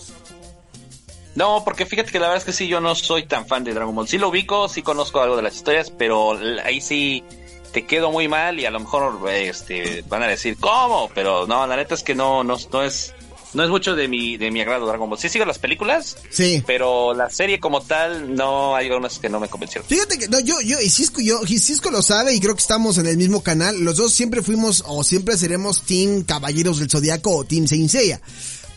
[1.35, 3.73] No, porque fíjate que la verdad es que sí, yo no soy tan fan de
[3.73, 4.09] Dragon Ball.
[4.09, 7.25] Sí lo ubico, sí conozco algo de las historias, pero ahí sí
[7.73, 11.67] te quedo muy mal y a lo mejor este van a decir cómo, pero no,
[11.67, 13.15] la neta es que no, no, no es,
[13.55, 15.19] no es mucho de mi, de mi agrado Dragon Ball.
[15.19, 16.63] Sí sigo las películas, Sí.
[16.67, 19.87] pero la serie como tal no hay algunas que no me convencieron.
[19.89, 22.61] Fíjate que no, yo, yo, y Cisco, yo, y Cisco lo sabe y creo que
[22.61, 23.79] estamos en el mismo canal.
[23.81, 28.21] Los dos siempre fuimos o siempre seremos Team Caballeros del Zodiaco o Team Saint Seiya.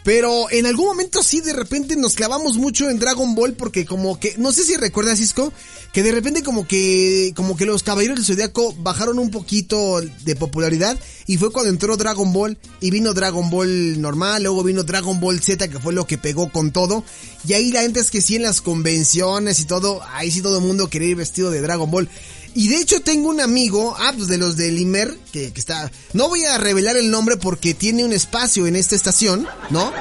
[0.04, 4.20] Pero en algún momento sí, de repente nos clavamos mucho en Dragon Ball porque como
[4.20, 5.54] que, no sé si recuerdas Cisco,
[5.94, 10.36] que de repente como que, como que los Caballeros del Zodiaco bajaron un poquito de
[10.36, 15.20] popularidad y fue cuando entró Dragon Ball y vino Dragon Ball normal, luego vino Dragon
[15.22, 17.06] Ball Z que fue lo que pegó con todo
[17.48, 20.58] y ahí la gente es que sí en las convenciones y todo, ahí sí todo
[20.58, 22.10] el mundo quería ir vestido de Dragon Ball.
[22.56, 25.92] Y de hecho tengo un amigo, ah, pues de los de Limer, que, está...
[26.14, 29.92] No voy a revelar el nombre porque tiene un espacio en esta estación, ¿no?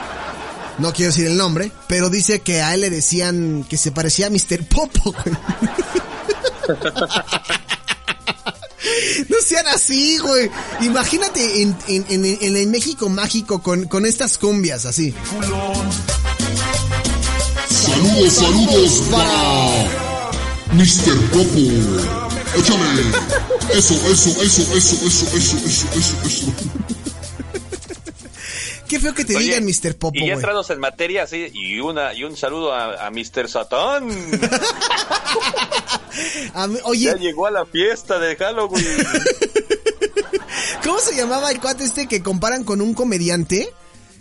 [0.79, 4.27] No quiero decir el nombre, pero dice que a él le decían que se parecía
[4.27, 4.67] a Mr.
[4.69, 5.15] Popo.
[9.29, 10.51] No sean así, güey.
[10.81, 15.15] Imagínate en el México mágico con, con estas cumbias así.
[17.69, 19.87] Saludos, saludos para
[20.73, 21.17] Mr.
[21.31, 22.32] Popo.
[22.57, 23.03] Échale.
[23.75, 26.47] Eso, eso, eso, eso, eso, eso, eso, eso, eso.
[28.89, 29.97] Qué feo que te Oye, digan Mr.
[29.97, 33.49] Popo, Y ya entrados en materia, sí, y una y un saludo a, a Mr.
[33.49, 34.09] Satán.
[36.55, 38.85] A mí- Ya Oye, llegó a la fiesta de Halloween.
[40.85, 43.73] ¿cómo se llamaba el cuate este que comparan con un comediante?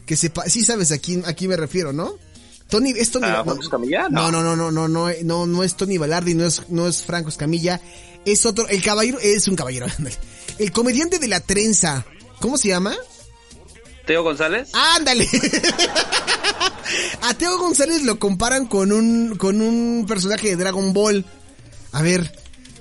[0.05, 2.13] Que se pa- sí sabes a quién, a quién me refiero, ¿no?
[2.69, 4.07] Tony, es Tony ¿A no, Franco Escamilla?
[4.09, 4.41] no, No.
[4.41, 7.27] no, no, no, no, no, no, no es Tony Balardi, no es, no es Franco
[7.29, 7.81] Escamilla,
[8.25, 10.15] es otro, el caballero, es un caballero, ándale.
[10.57, 12.05] el comediante de la trenza,
[12.39, 12.95] ¿cómo se llama?
[14.05, 14.69] Teo González.
[14.73, 15.27] ¡Ándale!
[17.21, 21.25] A Teo González lo comparan con un, con un personaje de Dragon Ball.
[21.91, 22.31] A ver,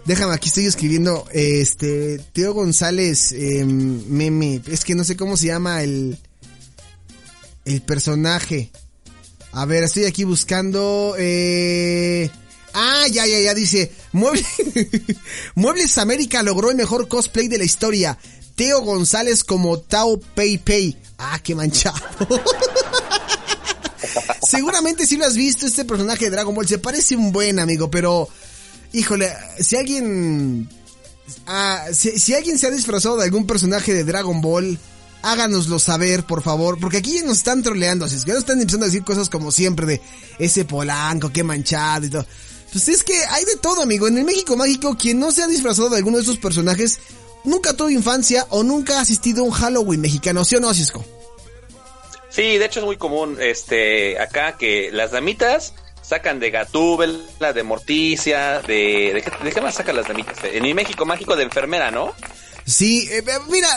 [0.06, 5.46] déjame, aquí estoy escribiendo, este, Teo González, eh, meme, es que no sé cómo se
[5.46, 6.18] llama el,
[7.64, 8.70] el personaje.
[9.52, 12.30] A ver, estoy aquí buscando, eh...
[12.72, 14.44] Ah, ya, ya, ya, dice, Mueble...
[15.54, 18.18] Muebles América logró el mejor cosplay de la historia.
[18.54, 20.96] Teo González como Tao Pei Pei.
[21.18, 21.98] Ah, qué manchado.
[24.42, 27.90] Seguramente si lo has visto, este personaje de Dragon Ball se parece un buen amigo,
[27.90, 28.28] pero...
[28.92, 30.68] Híjole, si alguien...
[31.46, 34.78] ah, si, alguien se ha disfrazado de algún personaje de Dragon Ball,
[35.22, 38.86] háganoslo saber, por favor, porque aquí nos están troleando, así es que nos están empezando
[38.86, 40.00] a decir cosas como siempre de
[40.38, 42.26] ese polanco, qué manchado y todo.
[42.72, 44.06] Pues es que hay de todo, amigo.
[44.06, 47.00] En el México Mágico, quien no se ha disfrazado de alguno de esos personajes,
[47.44, 51.04] nunca tuvo infancia o nunca ha asistido a un Halloween mexicano, ¿sí o no, Cisco?
[52.28, 57.62] Sí, de hecho es muy común este acá que las damitas sacan de Gatúbela, de
[57.62, 60.38] Morticia, de, de qué más sacan las damitas?
[60.44, 62.14] En mi México mágico de enfermera, ¿no?
[62.70, 63.68] Sí, eh, eh, mira,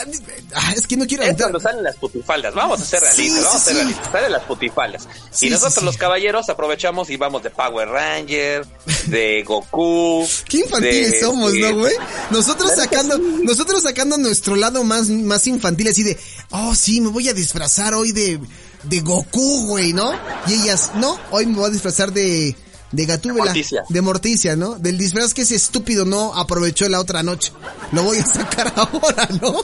[0.54, 2.54] ah, es que no quiero Es cuando salen las putifaldas.
[2.54, 3.78] Vamos a ser Sí, realistas, sí, vamos a ser sí.
[3.80, 4.12] realistas.
[4.12, 5.08] Salen las putifaldas.
[5.30, 5.86] Sí, y nosotros sí, sí.
[5.86, 8.66] los caballeros aprovechamos y vamos de Power Ranger,
[9.06, 10.26] de Goku.
[10.48, 11.94] Qué infantiles de- somos, ¿no, güey?
[12.30, 13.40] Nosotros sacando, sí.
[13.44, 16.18] nosotros sacando nuestro lado más, más infantil, así de,
[16.50, 18.38] oh, sí, me voy a disfrazar hoy de,
[18.84, 20.12] de Goku, güey, ¿no?
[20.46, 22.54] Y ellas, no, hoy me voy a disfrazar de,
[22.94, 23.44] de Gatúbela.
[23.46, 23.82] Morticia.
[23.88, 24.76] De Morticia, ¿no?
[24.78, 27.52] Del disfraz que ese estúpido no aprovechó la otra noche.
[27.92, 29.56] Lo voy a sacar ahora, ¿no?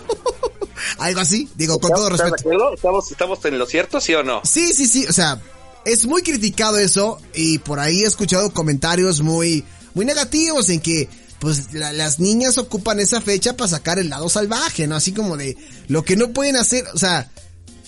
[0.99, 2.75] Algo así, digo, con todo ¿Estás de respeto.
[2.75, 4.41] ¿Estamos, ¿Estamos en lo cierto, sí o no?
[4.45, 5.41] Sí, sí, sí, o sea,
[5.85, 9.65] es muy criticado eso y por ahí he escuchado comentarios muy,
[9.95, 14.29] muy negativos en que pues la- las niñas ocupan esa fecha para sacar el lado
[14.29, 14.97] salvaje, ¿no?
[14.97, 15.57] Así como de
[15.89, 17.31] lo que no pueden hacer, o sea,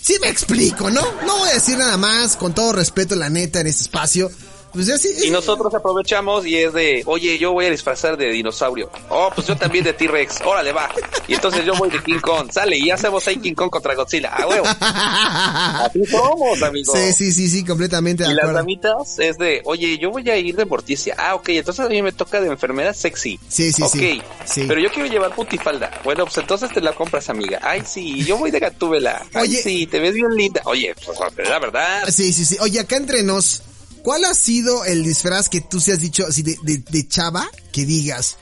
[0.00, 1.02] sí me explico, ¿no?
[1.26, 4.30] No voy a decir nada más, con todo respeto, la neta, en este espacio.
[4.72, 8.90] Pues así, Y nosotros aprovechamos y es de, oye, yo voy a disfrazar de dinosaurio.
[9.08, 10.40] Oh, pues yo también de T-Rex.
[10.44, 10.90] Órale, va.
[11.28, 12.50] Y entonces yo voy de King Kong.
[12.50, 14.30] Sale, y hacemos ahí King Kong contra Godzilla.
[14.30, 14.66] ¡A huevo!
[14.80, 16.94] Así somos, amigo.
[16.94, 20.36] Sí, sí, sí, sí, completamente de Y las damitas es de, oye, yo voy a
[20.36, 21.14] ir de Morticia.
[21.18, 23.38] Ah, ok, entonces a mí me toca de enfermera sexy.
[23.48, 24.22] Sí, sí, sí.
[24.44, 24.64] Sí.
[24.66, 25.90] pero yo quiero llevar putifalda.
[26.04, 27.60] Bueno, pues entonces te la compras, amiga.
[27.62, 29.24] Ay, sí, yo voy de Gatúbela.
[29.34, 29.62] Ay, Oye.
[29.62, 30.62] sí, te ves bien linda.
[30.64, 32.08] Oye, pues la verdad.
[32.08, 32.56] Sí, sí, sí.
[32.60, 33.62] Oye, acá entre nos,
[34.02, 37.48] ¿cuál ha sido el disfraz que tú se has dicho así de, de, de chava
[37.72, 38.36] que digas,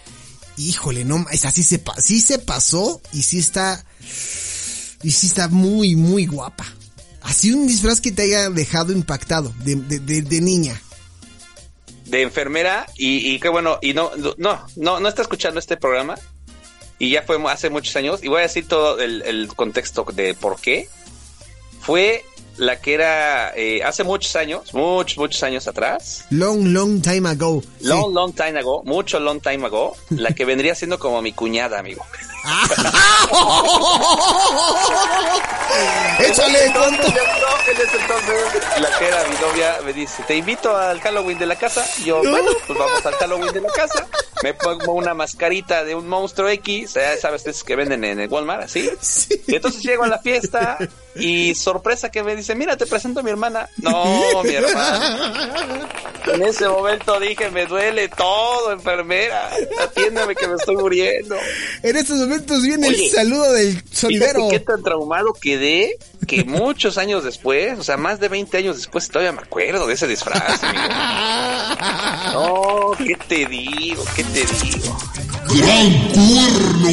[0.56, 3.84] híjole, no, es así se, sí se pasó y sí está,
[5.02, 6.66] y sí está muy, muy guapa?
[7.22, 10.80] Así un disfraz que te haya dejado impactado de, de, de, niña.
[12.06, 16.16] de enfermera y, qué bueno, y no, no, no, no está escuchando este programa
[16.98, 20.60] y ya fue hace muchos años y voy a decir todo el contexto de por
[20.60, 20.88] qué.
[21.80, 22.24] Fue
[22.60, 27.62] la que era eh, hace muchos años, muchos, muchos años atrás, Long, long time ago.
[27.80, 27.86] Sí.
[27.86, 31.78] long, long time ago, mucho long time ago, la que vendría siendo como mi cuñada,
[31.78, 32.04] amigo.
[36.20, 41.00] Échale, con Entonces, no, entonces, la que era mi novia me dice, te invito al
[41.00, 41.86] Halloween de la casa.
[42.04, 44.06] Yo, bueno, pues vamos al Halloween de la casa.
[44.42, 48.64] Me pongo una mascarita de un monstruo X, sabes, esos que venden en el Walmart,
[48.64, 48.90] así.
[49.00, 49.42] Sí.
[49.46, 50.78] Y entonces llego a la fiesta
[51.20, 53.68] y sorpresa que me dice, mira, te presento a mi hermana.
[53.78, 55.88] No, mi hermana.
[56.26, 59.50] En ese momento dije, me duele todo, enfermera.
[59.82, 61.36] Atiéndeme que me estoy muriendo.
[61.82, 64.48] En estos momentos viene Oye, el saludo del Fíjate sonidero.
[64.50, 69.08] qué tan traumado quedé que muchos años después, o sea, más de 20 años después,
[69.08, 70.84] todavía me acuerdo de ese disfraz, amigo.
[72.32, 74.04] No, ¿qué te digo?
[74.14, 74.98] ¿Qué te digo?
[75.48, 76.90] ¡Gran cuerno!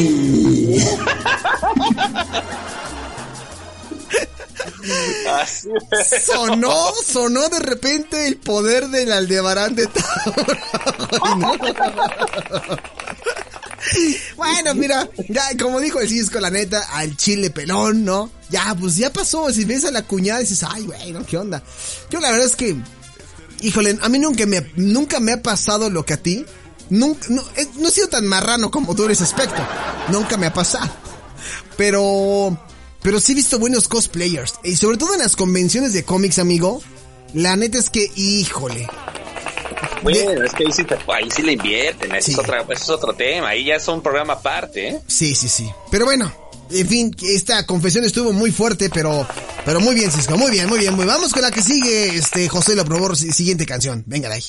[6.24, 10.56] Sonó, sonó de repente el poder del Aldebarán de Tauro.
[14.36, 18.30] Bueno, mira, ya como dijo el Cisco, la neta, al chile pelón, ¿no?
[18.50, 19.50] Ya, pues ya pasó.
[19.52, 21.24] Si ves a la cuñada dices, ay, güey, ¿no?
[21.24, 21.62] ¿Qué onda?
[22.10, 22.76] Yo la verdad es que,
[23.60, 26.44] híjole, a mí nunca me, nunca me ha pasado lo que a ti.
[26.90, 29.62] Nunca, no, eh, no he sido tan marrano como tú en ese aspecto.
[30.10, 30.90] Nunca me ha pasado.
[31.76, 32.58] Pero,
[33.02, 34.54] pero sí he visto buenos cosplayers.
[34.64, 36.80] Y sobre todo en las convenciones de cómics, amigo.
[37.34, 38.88] La neta es que, híjole.
[40.02, 42.32] Bueno, es que ahí sí, te- ahí sí le invierten, ese, Sí.
[42.32, 45.00] es otra- ese es otro tema, ahí ya es un programa aparte, ¿eh?
[45.06, 45.68] Sí, sí, sí.
[45.90, 46.32] Pero bueno,
[46.70, 49.26] en fin, esta confesión estuvo muy fuerte, pero,
[49.64, 50.36] pero muy bien, Cisco.
[50.38, 51.14] Muy bien, muy bien, muy bien.
[51.16, 54.04] Vamos con la que sigue, este, José lo probó, si- siguiente canción.
[54.06, 54.44] Venga de ahí.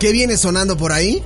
[0.00, 1.22] ¿Qué viene sonando por ahí?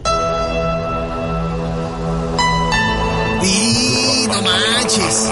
[4.98, 5.30] Manches.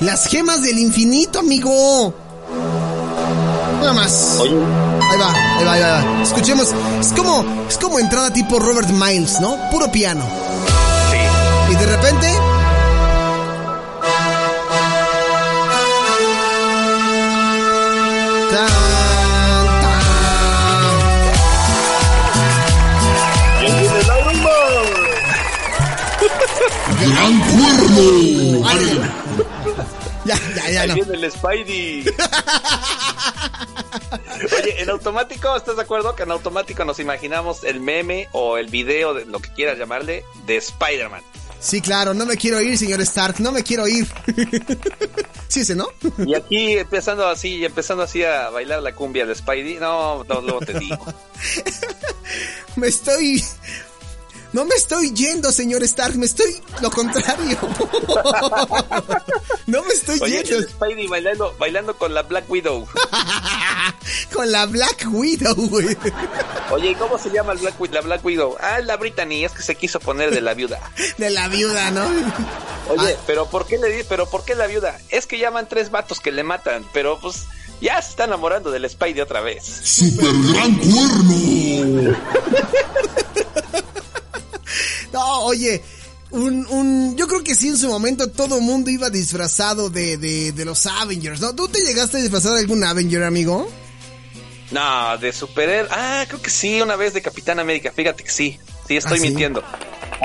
[0.00, 2.14] Las gemas del infinito, amigo.
[3.80, 4.38] Nada más.
[4.40, 6.22] Oye, Ahí va, ahí va, ahí va, ahí va.
[6.22, 6.68] Escuchemos.
[7.00, 9.56] Es como, es como entrada tipo Robert Miles, ¿no?
[9.70, 10.24] Puro piano.
[11.10, 11.72] sí.
[11.72, 12.51] Y de repente.
[27.08, 28.68] ¡Gran cuerno!
[28.68, 29.00] Ay,
[30.24, 30.94] Ya, ya, ya Ahí no.
[30.94, 32.04] viene el Spidey.
[34.58, 36.14] Oye, en automático, ¿estás de acuerdo?
[36.14, 40.24] Que en automático nos imaginamos el meme o el video, de lo que quieras llamarle,
[40.46, 41.22] de Spider-Man.
[41.58, 44.06] Sí, claro, no me quiero ir, señor Stark, no me quiero ir.
[45.48, 45.88] sí, ese, ¿no?
[46.18, 49.76] Y aquí empezando así, empezando así a bailar la cumbia de Spidey.
[49.78, 51.04] No, no, luego te digo.
[52.76, 53.42] Me estoy.
[54.52, 57.56] No me estoy yendo, señor Stark, me estoy lo contrario.
[59.66, 60.58] no me estoy Oye, yendo.
[60.58, 62.86] el Spidey bailando, bailando con la Black Widow.
[64.32, 65.96] Con la Black Widow, güey.
[66.70, 68.56] Oye, ¿y ¿cómo se llama el Black, la Black Widow?
[68.60, 70.80] Ah, la Brittany, es que se quiso poner de la viuda.
[71.18, 72.06] De la viuda, ¿no?
[72.88, 73.20] Oye, Ah.
[73.26, 74.98] pero ¿por qué le di, pero por qué la viuda?
[75.10, 77.44] Es que llaman tres vatos que le matan, pero pues
[77.82, 79.64] ya se está enamorando del Spidey otra vez.
[79.64, 82.16] ¡Super gran cuerno!
[85.12, 85.82] No, oye.
[86.30, 90.16] Un, un, yo creo que sí, en su momento todo el mundo iba disfrazado de,
[90.16, 91.54] de, de los Avengers, ¿no?
[91.54, 93.68] ¿Tú te llegaste a disfrazar de algún Avenger, amigo?
[94.70, 95.88] No, de superhéroe.
[95.90, 97.92] Ah, creo que sí, una vez de Capitán América.
[97.94, 98.58] Fíjate que sí.
[98.88, 99.28] Sí, estoy ¿Ah, sí?
[99.28, 99.62] mintiendo.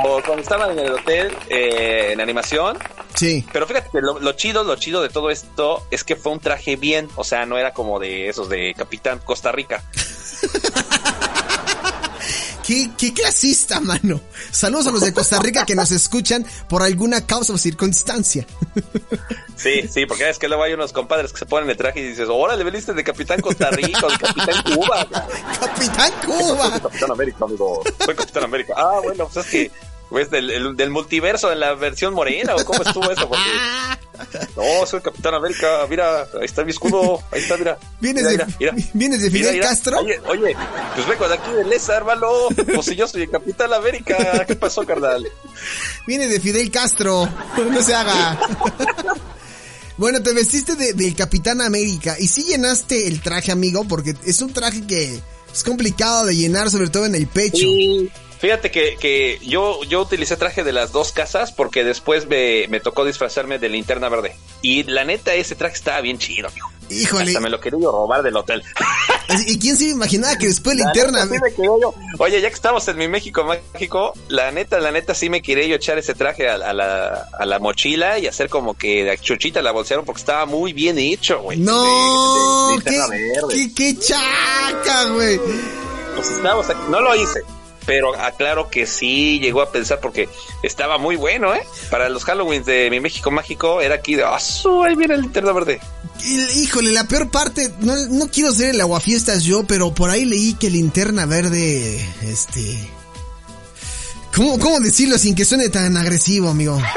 [0.06, 2.78] O cuando estaba en el hotel eh, en animación.
[3.14, 3.46] Sí.
[3.52, 6.40] Pero fíjate que lo, lo chido, lo chido de todo esto es que fue un
[6.40, 7.10] traje bien.
[7.18, 9.84] O sea, no era como de esos de Capitán Costa Rica.
[12.68, 14.20] ¿Qué, qué clasista, mano.
[14.52, 18.46] Saludos a los de Costa Rica que nos escuchan por alguna causa o circunstancia.
[19.58, 22.10] Sí, sí, porque es que luego hay unos compadres que se ponen el traje y
[22.10, 25.08] dices, órale, veniste de Capitán Costa Rica de Capitán Cuba.
[25.60, 26.80] Capitán Cuba.
[26.80, 27.82] Capitán América, amigo.
[28.06, 28.76] Soy Capitán América.
[28.78, 29.72] Ah, bueno, pues es que
[30.10, 33.44] pues del, el- del multiverso en la versión morena o cómo estuvo eso, porque
[34.56, 37.78] no, soy Capitán América, mira, ahí está mi escudo, ahí está, mira.
[38.02, 38.88] ¿Vienes Mira, de- mira, mira.
[38.94, 39.60] vienes de Fidel.
[39.60, 40.00] Castro?
[40.00, 40.56] Oye, oye,
[40.96, 42.28] pues vengo de aquí de Lesa, hermano.
[42.74, 45.28] Pues si yo soy el Capitán América, ¿qué pasó, carnal?
[46.06, 47.28] Viene de Fidel Castro.
[47.72, 48.38] No se haga.
[49.98, 52.16] Bueno, te vestiste de, del Capitán América.
[52.20, 55.20] Y sí llenaste el traje, amigo, porque es un traje que
[55.54, 57.58] es complicado de llenar, sobre todo en el pecho.
[57.58, 58.10] Sí.
[58.40, 62.80] Fíjate que, que yo, yo utilicé traje de las dos casas porque después me, me
[62.80, 64.36] tocó disfrazarme de linterna verde.
[64.62, 66.68] Y la neta, ese traje estaba bien chido, amigo.
[66.90, 67.32] Híjole.
[67.32, 68.64] Hasta me lo quería yo robar del hotel.
[69.46, 71.26] ¿Y quién se imaginaba que después La linterna...
[71.26, 74.80] neta, sí me quería yo- Oye, ya que estamos en mi México mágico, la neta,
[74.80, 78.20] la neta, sí me quería yo echar ese traje a, a la, a la mochila
[78.20, 81.58] y hacer como que la chuchita la bolsearon porque estaba muy bien hecho, güey.
[81.60, 85.40] No, De- de- de qué, qué, qué chaca, güey.
[86.16, 86.80] Pues estábamos aquí.
[86.90, 87.42] No lo hice,
[87.88, 90.28] pero aclaro que sí llegó a pensar porque
[90.62, 91.66] estaba muy bueno, ¿eh?
[91.90, 95.22] Para los Halloween de mi México mágico era aquí de, ah, su, ahí viene el
[95.22, 95.80] linterna verde.
[96.56, 100.54] Híjole, la peor parte, no, no quiero ser el aguafiestas yo, pero por ahí leí
[100.54, 102.90] que linterna verde, este...
[104.36, 106.80] ¿Cómo, cómo decirlo sin que suene tan agresivo, amigo?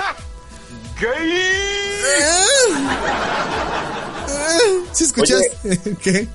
[4.93, 5.97] ¿Sí escuchaste?
[6.03, 6.29] ¿Qué?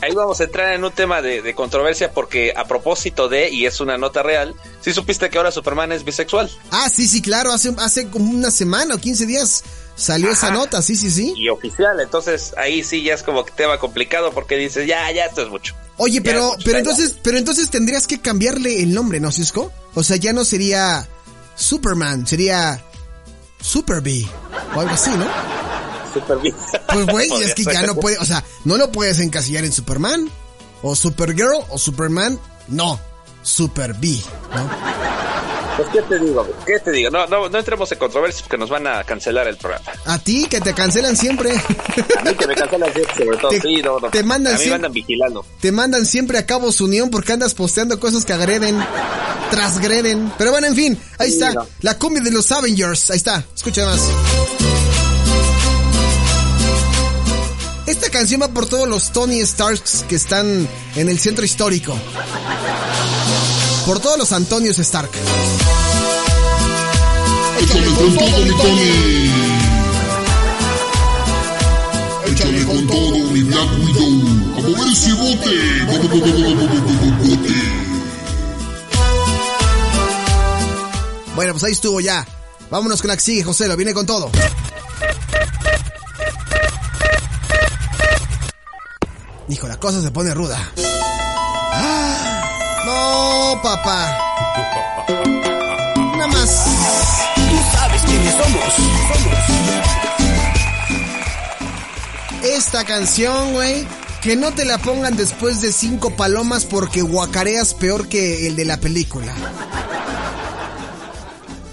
[0.00, 3.66] Ahí vamos a entrar en un tema de, de controversia porque a propósito de, y
[3.66, 6.50] es una nota real, sí supiste que ahora Superman es bisexual.
[6.70, 9.64] Ah, sí, sí, claro, hace, hace como una semana o 15 días
[10.00, 11.34] Salió esa nota, sí, sí, sí.
[11.36, 12.00] y oficial.
[12.00, 15.50] Entonces ahí sí ya es como que tema complicado porque dices, ya, ya, esto es
[15.50, 15.74] mucho.
[15.98, 19.70] Oye, pero, mucho, pero entonces, pero entonces tendrías que cambiarle el nombre, ¿no, Cisco?
[19.94, 21.06] O sea, ya no sería
[21.54, 22.82] Superman, sería
[23.60, 24.26] Super B
[24.74, 25.26] o algo así, ¿no?
[26.12, 26.54] Súper bien.
[26.92, 30.28] Pues güey, es que ya no puede, o sea, no lo puedes encasillar en Superman
[30.82, 32.38] o Supergirl o Superman,
[32.68, 32.98] no,
[33.42, 34.20] Super B,
[34.54, 34.70] ¿no?
[35.76, 36.46] Pues, ¿qué te digo?
[36.66, 37.10] ¿Qué te digo?
[37.10, 39.84] No, no, no entremos en controversias porque nos van a cancelar el programa.
[40.04, 41.52] A ti que te cancelan siempre.
[41.52, 43.50] A mí que me cancelan siempre, sobre todo.
[43.50, 44.10] Te- sí, no, no.
[44.10, 45.46] te mandan A mí me siempre- andan vigilando.
[45.60, 48.78] Te mandan siempre a Cabo su Unión porque andas posteando cosas que agreden,
[49.50, 50.30] transgreden.
[50.36, 51.52] Pero bueno, en fin, ahí Sí, está.
[51.54, 51.66] no.
[51.80, 53.10] La cumbia de los Avengers.
[53.10, 53.42] Ahí está.
[53.54, 54.00] Escucha más.
[57.90, 61.92] Esta canción va por todos los Tony Starks que están en el centro histórico.
[63.84, 65.10] Por todos los Antonios Stark.
[67.58, 69.30] Échale con todo, mi Tony.
[72.26, 74.56] Échale con todo, mi Black Widow.
[74.56, 75.50] A mover ese bote.
[81.34, 82.24] Bueno, pues ahí estuvo ya.
[82.70, 83.66] Vámonos con la que sigue, José.
[83.66, 84.30] Lo viene con todo.
[89.50, 90.56] Hijo, la cosa se pone ruda.
[91.72, 92.82] ¡Ah!
[92.86, 94.16] No, papá.
[96.16, 96.66] Nada más.
[97.34, 98.62] Tú sabes quiénes somos.
[102.44, 103.88] Esta canción, güey.
[104.22, 108.66] Que no te la pongan después de cinco palomas porque guacareas peor que el de
[108.66, 109.34] la película.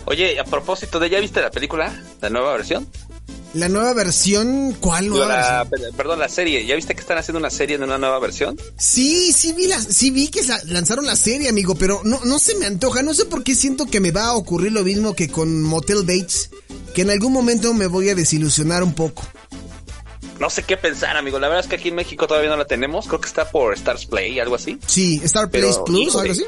[0.06, 1.94] Oye, a propósito de, ¿ya viste la película?
[2.22, 2.88] La nueva versión.
[3.54, 5.70] La nueva versión, ¿cuál nueva la- versión?
[5.90, 6.66] per- perdón, la serie.
[6.66, 8.60] ¿Ya viste que están haciendo una serie de una nueva versión?
[8.78, 12.56] Sí, sí vi, la, sí vi que lanzaron la serie, amigo, pero no, no se
[12.56, 13.02] me antoja.
[13.02, 16.04] No sé por qué siento que me va a ocurrir lo mismo que con Motel
[16.04, 16.50] Bates,
[16.94, 19.24] que en algún momento me voy a desilusionar un poco.
[20.40, 21.40] No sé qué pensar, amigo.
[21.40, 23.08] La verdad es que aquí en México todavía no la tenemos.
[23.08, 24.78] Creo que está por Stars Play, algo así.
[24.86, 26.44] Sí, Star Place Plus o algo así.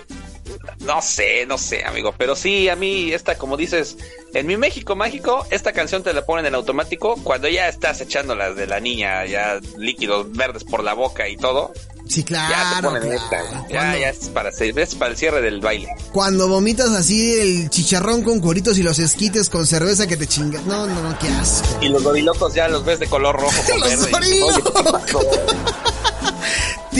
[0.82, 2.14] No sé, no sé, amigo.
[2.18, 3.98] Pero sí, a mí, esta, como dices,
[4.34, 8.56] en mi México mágico, esta canción te la ponen en automático cuando ya estás echándolas
[8.56, 11.72] de la niña, ya líquidos verdes por la boca y todo.
[12.08, 12.90] Sí, Ya te claro.
[12.90, 13.46] ponen claro.
[13.46, 13.68] esta.
[13.70, 15.90] Ya, ya es para, es para el cierre del baile.
[16.12, 20.66] cuando vomitas así el chicharrón con cueritos y los esquites con cerveza que te chingas.
[20.66, 21.68] No, no, no, qué asco.
[21.82, 24.40] Y los dorilocos ya los ves de color rojo con Los verde.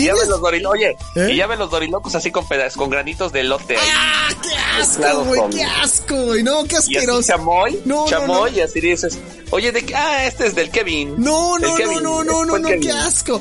[0.00, 0.20] Y ya ¿Tienes?
[0.20, 1.32] ves los dorilocos, oye, ¿Eh?
[1.32, 3.88] y ya ves los dorilocos así con pedazos, con granitos de lote ahí.
[3.92, 5.40] ¡Ah, qué asco, güey!
[5.40, 6.42] con- ¡Qué asco, güey!
[6.42, 7.22] No, qué Y asqueroso.
[7.28, 8.56] chamoy, No, no, chamoy, no.
[8.56, 9.18] y así dices,
[9.50, 9.94] oye, de qué?
[9.94, 11.14] ah, este es del Kevin.
[11.18, 12.82] No, no, no, Kevin, no, no, no, no, Kevin.
[12.82, 13.40] qué asco.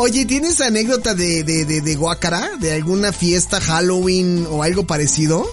[0.00, 2.50] Oye, ¿tienes anécdota de, de, de, de Guacara?
[2.60, 5.44] ¿De alguna fiesta Halloween o algo parecido?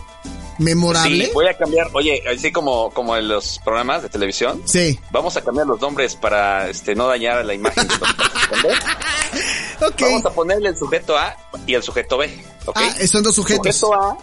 [0.58, 1.26] ¿Memorable?
[1.26, 5.00] Sí, voy a cambiar, oye, así como, como en los programas de televisión, Sí.
[5.12, 8.10] vamos a cambiar los nombres para este no dañar la imagen de los
[8.52, 8.80] ¿entendés?
[9.82, 10.02] Ok.
[10.02, 11.36] Vamos a ponerle el sujeto A
[11.68, 12.78] y el sujeto B, ¿ok?
[12.78, 13.76] Ah, son dos sujetos.
[13.76, 14.18] Sujeto A,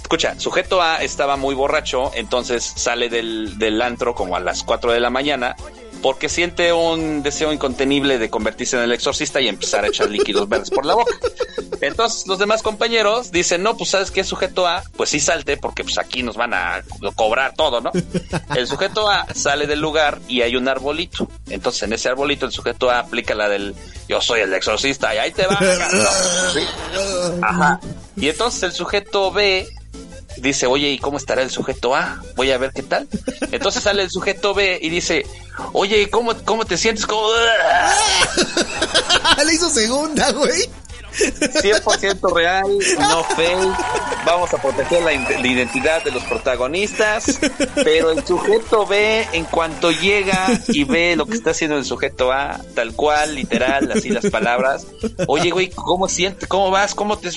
[0.00, 4.92] escucha, sujeto A estaba muy borracho, entonces sale del, del antro como a las 4
[4.92, 5.54] de la mañana
[6.02, 10.48] porque siente un deseo incontenible de convertirse en el exorcista y empezar a echar líquidos
[10.48, 11.14] verdes por la boca.
[11.80, 15.84] Entonces los demás compañeros dicen, no, pues sabes qué sujeto A, pues sí salte porque
[15.84, 16.82] pues aquí nos van a
[17.14, 17.90] cobrar todo, ¿no?
[18.54, 21.28] El sujeto A sale del lugar y hay un arbolito.
[21.48, 23.74] Entonces en ese arbolito el sujeto A aplica la del
[24.08, 25.58] yo soy el exorcista y ahí te va.
[26.52, 26.60] ¿sí?
[27.42, 27.80] Ajá.
[28.16, 29.68] Y entonces el sujeto B
[30.38, 32.22] dice, oye, ¿y cómo estará el sujeto A?
[32.34, 33.08] Voy a ver qué tal.
[33.52, 35.26] Entonces sale el sujeto B y dice,
[35.72, 37.06] oye, ¿y cómo, cómo te sientes?
[37.06, 37.28] ¿Cómo?
[39.46, 40.68] Le hizo segunda, güey.
[41.16, 42.66] 100% real,
[42.98, 43.76] no fake.
[44.24, 47.38] Vamos a proteger la, la identidad de los protagonistas.
[47.74, 52.32] Pero el sujeto B, en cuanto llega y ve lo que está haciendo el sujeto
[52.32, 54.86] A, tal cual, literal, así las palabras.
[55.26, 56.48] Oye, güey, ¿cómo sientes?
[56.48, 56.94] ¿Cómo vas?
[56.94, 57.30] ¿Cómo te.?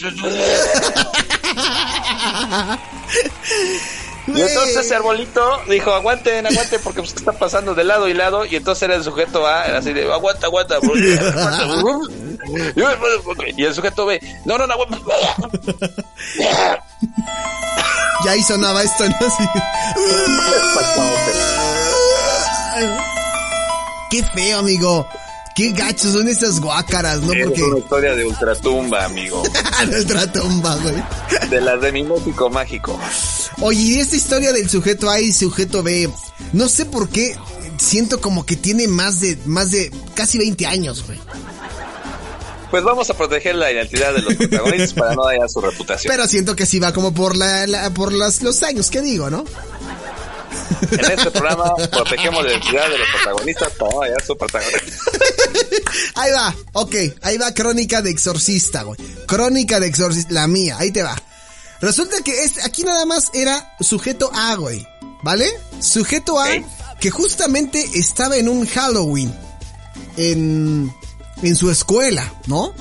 [4.35, 8.45] Y entonces arbolito dijo, aguanten, aguanten, porque pues, ¿qué está pasando de lado y lado.
[8.45, 10.79] Y entonces era el sujeto A, era así de, aguanta, aguanta.
[10.79, 10.93] bro".
[13.57, 14.97] Y el sujeto B, no, no, no, aguanta.
[18.21, 19.15] Y ahí sonaba esto, ¿no?
[19.15, 19.43] Así.
[24.09, 25.07] Qué feo, amigo.
[25.59, 27.33] Qué gachos son estas guácaras, ¿no?
[27.33, 27.63] Es Porque...
[27.63, 29.43] una historia de ultratumba, amigo.
[29.89, 30.95] Nuestra tumba, güey.
[31.49, 32.05] De las de mi
[32.49, 32.97] mágico.
[33.59, 36.09] Oye, y esta historia del sujeto A y sujeto B,
[36.53, 37.35] no sé por qué
[37.77, 41.19] siento como que tiene más de, más de casi 20 años, güey.
[42.71, 46.09] Pues vamos a proteger la identidad de los protagonistas para no dañar su reputación.
[46.09, 49.29] Pero siento que sí va como por la, la- por las, los años que digo,
[49.29, 49.43] ¿no?
[50.91, 53.73] En este programa protegemos la identidad de los protagonistas.
[53.77, 54.95] Todo ya su protagonista.
[56.15, 58.99] Ahí va, ok, ahí va Crónica de Exorcista, güey.
[59.25, 61.15] Crónica de Exorcista, la mía, ahí te va.
[61.81, 64.85] Resulta que este, aquí nada más era sujeto A, güey.
[65.23, 65.49] ¿Vale?
[65.79, 66.47] Sujeto A,
[66.99, 69.33] que justamente estaba en un Halloween.
[70.17, 70.93] En,
[71.41, 72.73] en su escuela, ¿no?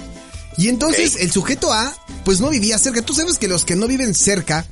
[0.56, 1.94] Y entonces el sujeto A,
[2.24, 3.02] pues no vivía cerca.
[3.02, 4.66] Tú sabes que los que no viven cerca,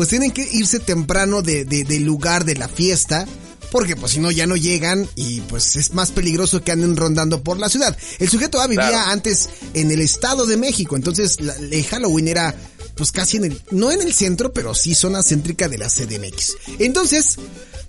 [0.00, 3.26] pues tienen que irse temprano de, de- del lugar de la fiesta.
[3.70, 7.42] Porque pues si no ya no llegan y pues es más peligroso que anden rondando
[7.42, 7.94] por la ciudad.
[8.18, 9.10] El sujeto A vivía Claro.
[9.10, 12.54] antes en el Estado de México, entonces la- el Halloween era
[12.96, 16.56] pues casi en el, no en el centro, pero sí zona céntrica de la CDMX.
[16.78, 17.36] Entonces,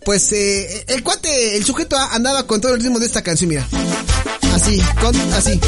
[0.03, 3.47] pues eh, el cuate, el sujeto A andaba con todo el ritmo de esta canción,
[3.49, 3.65] mira.
[4.53, 5.59] Así, con, así.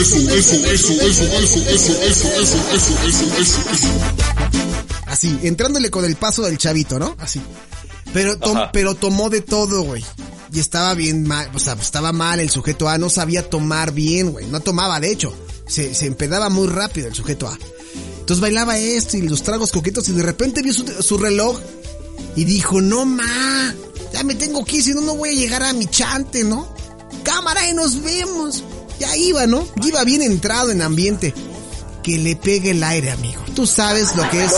[0.00, 3.88] Eso, eso, eso, eso, eso, eso, eso, eso, eso, eso, eso, eso.
[5.06, 7.14] Así, entrándole con el paso del chavito, ¿no?
[7.18, 7.40] Así.
[8.12, 10.04] Pero, tom- pero tomó de todo, güey.
[10.52, 14.32] Y estaba bien mal, o sea, estaba mal el sujeto A, no sabía tomar bien,
[14.32, 14.46] güey.
[14.46, 15.32] No tomaba, de hecho.
[15.68, 17.56] Se, se empedaba muy rápido el sujeto A.
[18.20, 21.60] Entonces bailaba esto y los tragos coquetos y de repente vio su, su reloj
[22.36, 23.74] y dijo, no ma,
[24.12, 26.72] ya me tengo que ir, si no, no voy a llegar a mi chante, ¿no?
[27.22, 28.64] Cámara y nos vemos.
[29.00, 29.66] Ya iba, ¿no?
[29.76, 31.34] Ya Iba bien entrado en ambiente.
[32.02, 33.42] Que le pegue el aire, amigo.
[33.54, 34.52] Tú sabes lo que es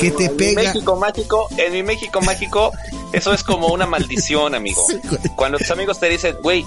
[0.00, 0.54] que te En mi.
[0.54, 2.72] México mágico, en mi México mágico,
[3.12, 4.84] eso es como una maldición, amigo.
[4.90, 5.28] Sí.
[5.36, 6.64] Cuando tus amigos te dicen, güey,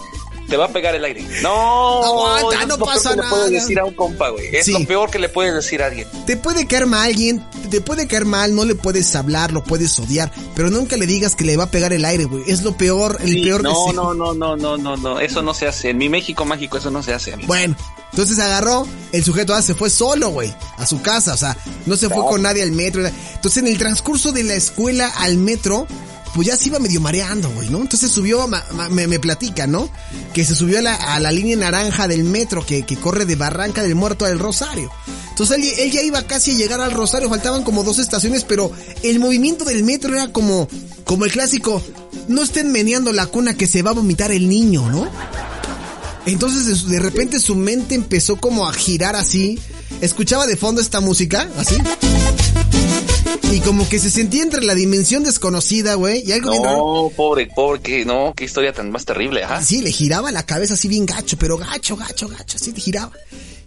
[0.50, 1.26] te va a pegar el aire.
[1.42, 3.62] No, Aguanta, no peor pasa que le puedes nada.
[3.62, 4.56] decir a un compa, güey.
[4.56, 4.72] Es Sí.
[4.74, 6.08] lo peor que le puedes decir a alguien.
[6.26, 9.98] Te puede caer mal alguien, te puede caer mal, no le puedes hablar, lo puedes
[10.00, 12.44] odiar, pero nunca le digas que le va a pegar el aire, güey.
[12.48, 13.94] Es lo peor, el Sí, peor no, deseo.
[13.94, 15.90] no, no, no, no, no, no, eso no se hace.
[15.90, 17.48] En mi México mágico eso no se hace, amigo.
[17.48, 17.76] Bueno,
[18.12, 21.96] entonces agarró, el sujeto A se fue solo, güey, a su casa, o sea, no
[21.98, 23.06] se fue con nadie al metro.
[23.06, 25.88] Entonces en el transcurso de la escuela al metro,
[26.34, 27.80] pues ya se iba medio mareando, güey, ¿no?
[27.80, 29.90] Entonces subió, ma- me, platica, ¿no?
[30.34, 34.26] Que se subió a la, línea naranja del metro que, corre de Barranca del Muerto
[34.26, 34.92] al Rosario.
[35.30, 38.72] Entonces él, él ya iba casi a llegar al Rosario, faltaban como dos estaciones, pero
[39.04, 40.68] el movimiento del metro era como,
[41.04, 41.82] como el clásico,
[42.28, 45.08] no estén meneando la cuna que se va a vomitar el niño, ¿no?
[46.26, 49.60] Entonces de repente su mente empezó como a girar así.
[50.02, 51.76] Escuchaba de fondo esta música, así.
[53.54, 56.78] Y como que se sentía entre la dimensión desconocida, güey, y algo bien raro.
[56.78, 59.62] No, pobre, pobre, que no, qué historia tan más terrible, ajá.
[59.62, 63.12] Sí, le giraba la cabeza así bien gacho, pero gacho, gacho, gacho, así le giraba.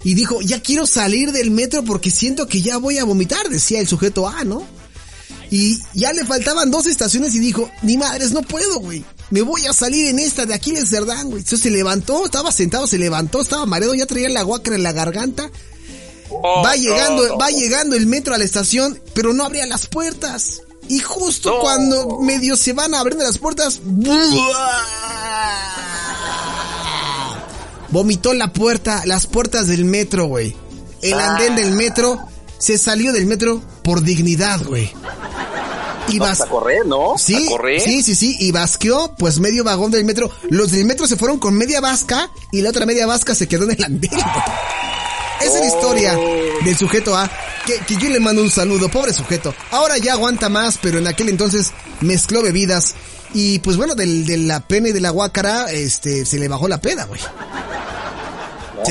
[0.02, 3.78] Y dijo, ya quiero salir del metro porque siento que ya voy a vomitar, decía
[3.78, 4.66] el sujeto A, ¿no?
[5.52, 9.04] Y ya le faltaban dos estaciones y dijo, ni madres, no puedo, güey.
[9.30, 11.42] Me voy a salir en esta de Aquiles Cerdán, güey.
[11.42, 14.90] Entonces se levantó, estaba sentado, se levantó, estaba mareado, ya traía la guacra en la
[14.90, 15.48] garganta.
[16.30, 17.38] Oh, va llegando, no, no.
[17.38, 20.62] va llegando el metro a la estación, pero no abría las puertas.
[20.88, 21.60] Y justo No.
[21.60, 23.80] cuando medio se van abriendo las puertas,
[27.88, 30.56] vomitó la puerta, las puertas del metro, güey.
[31.02, 32.18] El andén del metro
[32.58, 34.92] se salió del metro por dignidad, güey.
[36.08, 37.14] Y Vamos vas, a correr, ¿no?
[37.18, 37.80] Sí, A correr.
[37.80, 40.30] sí, sí, sí, y basqueó pues medio vagón del metro.
[40.50, 43.64] Los del metro se fueron con media vasca y la otra media vasca se quedó
[43.64, 44.10] en el andén.
[45.40, 46.18] Esa es la historia
[46.64, 47.30] del sujeto A,
[47.66, 49.54] que, que yo le mando un saludo, pobre sujeto.
[49.70, 52.94] Ahora ya aguanta más, pero en aquel entonces mezcló bebidas
[53.34, 56.68] y pues bueno, del, de la pena y de la guácara, este, se le bajó
[56.68, 57.20] la peda, güey.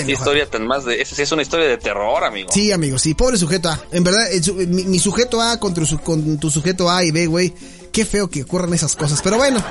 [0.06, 2.50] Qué historia tan más de, esa sí es una historia de terror, amigo.
[2.52, 3.80] Sí, amigo, sí, pobre sujeto A.
[3.92, 7.12] En verdad, el su- mi, mi sujeto A contra su, con tu sujeto A y
[7.12, 7.54] B, güey.
[7.94, 9.64] Qué feo que ocurran esas cosas, pero bueno.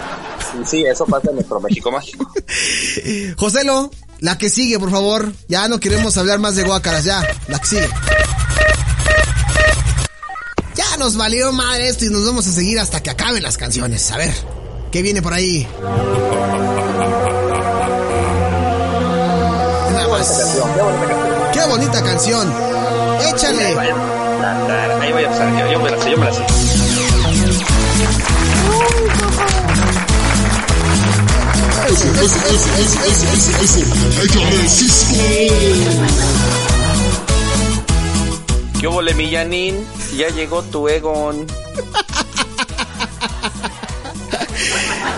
[0.65, 2.27] Sí, eso pasa en nuestro México mágico.
[3.37, 3.91] Joselo,
[4.21, 5.33] la que sigue, por favor.
[5.49, 7.23] Ya no queremos hablar más de guácaras, ya.
[7.49, 7.89] La que sigue.
[10.75, 14.11] Ya nos valió madre esto y nos vamos a seguir hasta que acaben las canciones.
[14.11, 14.35] A ver,
[14.91, 15.67] ¿qué viene por ahí?
[21.53, 22.53] Qué bonita canción.
[23.29, 23.67] Échale.
[25.01, 26.84] Ahí voy a empezar, yo me la sé, yo me la sé.
[31.87, 34.23] Eso, eso, eso, eso, eso, eso.
[34.25, 35.15] Échale, Cisco.
[38.81, 39.85] ¿Qué hubo, Millanín?
[40.17, 41.47] Ya llegó tu Egon.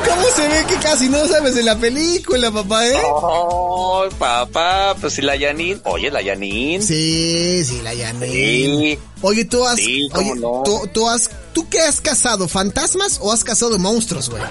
[0.08, 2.96] ¿Cómo se ve que casi no sabes de la película, papá, eh?
[3.04, 5.80] Oh, papá, pues si la Yanin.
[5.84, 6.82] Oye, la Yanin.
[6.82, 8.26] Sí, sí, la llamé.
[8.28, 8.98] Sí.
[9.22, 10.62] Oye, tú has, Sí, oye, no.
[10.64, 12.48] tú, tú has, ¿tú qué has cazado?
[12.48, 14.42] ¿Fantasmas o has cazado monstruos, güey?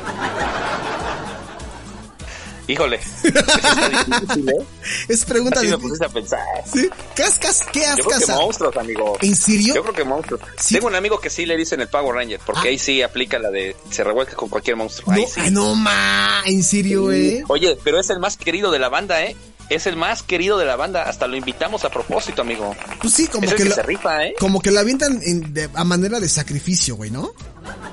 [2.68, 3.00] Híjole.
[3.24, 4.66] Difícil, ¿eh?
[5.08, 5.78] Es pregunta Así de...
[5.78, 6.40] me pusiste a pensar.
[6.72, 6.90] ¿Sí?
[7.16, 7.48] ¿Qué has, qué
[7.86, 9.18] has Yo creo que monstruos, amigo.
[9.22, 9.76] ¿En serio?
[9.76, 10.42] Yo creo que monstruos.
[10.60, 10.76] Sí.
[10.76, 12.72] Tengo un amigo que sí le dicen el Power Ranger, porque Ah.
[12.72, 15.14] ahí sí aplica la de se revuelca con cualquier monstruo.
[15.14, 15.40] No, Ahí sí.
[15.44, 17.44] ay, no ma, en serio, eh.
[17.48, 19.36] Oye, pero es el más querido de la banda, ¿eh?
[19.70, 21.04] Es el más querido de la banda.
[21.10, 22.76] Hasta lo invitamos a propósito, amigo.
[23.02, 24.36] Pues sí, como es que, que se rifa, ¿eh?
[24.40, 27.32] como que lo avientan en- de- a manera de sacrificio, güey, ¿no?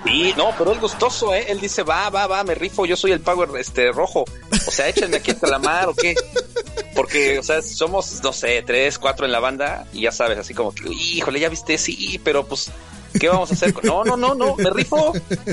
[0.05, 1.47] Sí, no, pero es gustoso, ¿eh?
[1.49, 4.25] Él dice, va, va, va, me rifo, yo soy el Power este, rojo.
[4.67, 6.15] O sea, échenme aquí a calamar o qué.
[6.95, 10.55] Porque, o sea, somos, no sé, tres, cuatro en la banda y ya sabes, así
[10.55, 12.71] como que, híjole, ya viste, sí, pero pues,
[13.19, 13.75] ¿qué vamos a hacer?
[13.85, 15.13] No, no, no, no, me rifo.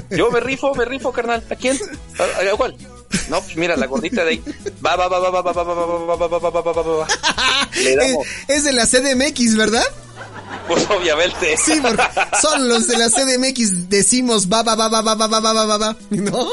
[0.09, 1.43] Yo me rifo, me rifo, carnal.
[1.49, 1.77] ¿A quién?
[2.17, 2.75] ¿A, cuál?
[3.29, 4.43] No, pues mira, la gordita de ahí.
[4.85, 6.71] Va, va, va, va, va, va, va, va, va, va, va, va, va, va, va,
[6.71, 7.07] va, va.
[7.75, 9.85] Es, damos, es de la CDMX, ¿verdad?
[10.67, 11.55] Pues obviamente.
[11.57, 12.03] Sí, porque
[12.41, 15.77] son los de la CDMX, decimos va, va, va, va, va, va, va, va, va,
[15.77, 16.47] va, ¿no?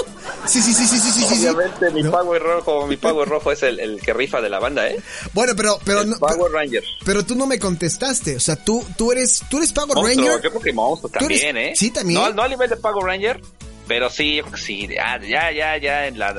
[0.47, 1.47] Sí, sí, sí, sí, sí, sí.
[1.49, 2.11] Obviamente mi ¿No?
[2.13, 5.01] Power rojo, mi Power rojo es el, el que rifa de la banda, ¿eh?
[5.33, 6.85] Bueno, pero, pero, El no, Power Ranger.
[7.05, 10.43] pero tú no me contestaste, o sea, tú, tú eres, tú eres Power Monstruo, Ranger.
[10.43, 11.73] yo creo que monstruo ¿Tú eres- también, ¿eh?
[11.77, 12.21] sí, también?
[12.21, 13.41] No, no a nivel de Power Ranger,
[13.87, 14.89] pero sí, yo creo que sí.
[14.89, 16.35] Ya, ya, ya, ya en la...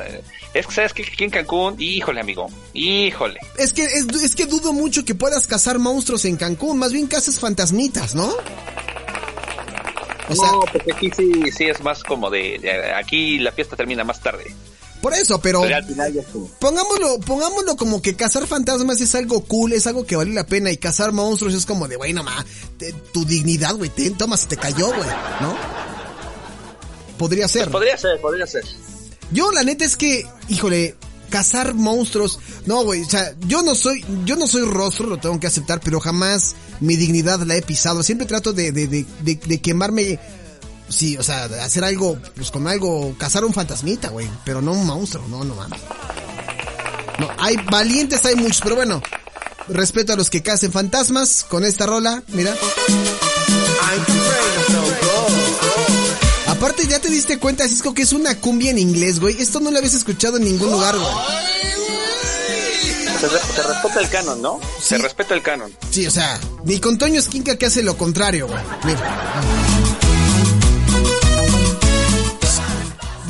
[0.54, 1.04] Es que, ¿sabes qué?
[1.04, 3.40] Aquí en Cancún, híjole, amigo, híjole.
[3.58, 7.08] Es que, es, es que dudo mucho que puedas cazar monstruos en Cancún, más bien
[7.08, 8.34] cazas fantasmitas, ¿no?
[10.30, 13.76] O sea, no, porque aquí sí, sí es más como de, de- Aquí la fiesta
[13.78, 14.54] termina más tarde.
[15.02, 16.22] por eso, pero al final ya
[16.60, 20.70] pongámoslo, pongámoslo como que cazar fantasmas es algo cool, es algo que vale la pena
[20.72, 22.46] y cazar monstruos es como de, güey, no ma,
[22.78, 25.08] te- tu dignidad, güey, te, toma, se te cayó, güey,
[25.40, 25.56] ¿no?
[27.18, 27.70] Podría ser.
[27.70, 28.64] Podría ser, podría ser.
[29.32, 30.96] Yo la neta es que, híjole,
[31.30, 35.40] cazar monstruos, no, güey, o sea, yo no soy, yo no soy rostro, lo tengo
[35.40, 38.04] que aceptar, pero jamás mi dignidad la he pisado.
[38.04, 40.20] Siempre trato de, de, de, de, de quemarme,
[40.90, 44.74] sí, o sea, de hacer algo, pues con algo, cazar un fantasmita, güey, pero no
[44.74, 45.80] un monstruo, no, no mames.
[47.20, 49.02] No, hay valientes, hay muchos, pero bueno,
[49.68, 52.56] respeto a los que cacen fantasmas con esta rola, mira.
[56.70, 59.42] Aparte, ya te diste cuenta, Cisco, que es una cumbia en inglés, güey.
[59.42, 61.08] Esto no lo habías escuchado en ningún lugar, güey.
[63.22, 64.60] Se, re- se respeta el canon, ¿no?
[64.82, 65.02] Se Sí.
[65.02, 65.72] respeta el canon.
[65.90, 68.60] Sí, o sea, ni con Toño Esquinca que hace lo contrario, güey.
[68.84, 69.42] Mira.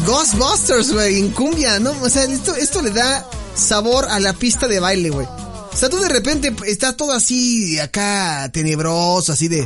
[0.08, 1.92] Ghostbusters, güey, en cumbia, ¿no?
[2.02, 5.28] O sea, esto, esto le da sabor a la pista de baile, güey.
[5.28, 9.64] O sea, tú de repente está todo así, acá, tenebroso, así de...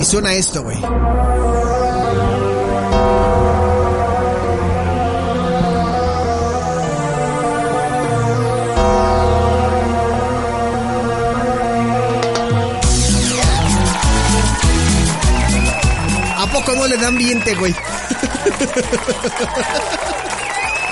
[0.00, 0.78] Y suena esto, güey.
[16.34, 17.74] ¿A poco no le dan ambiente, güey?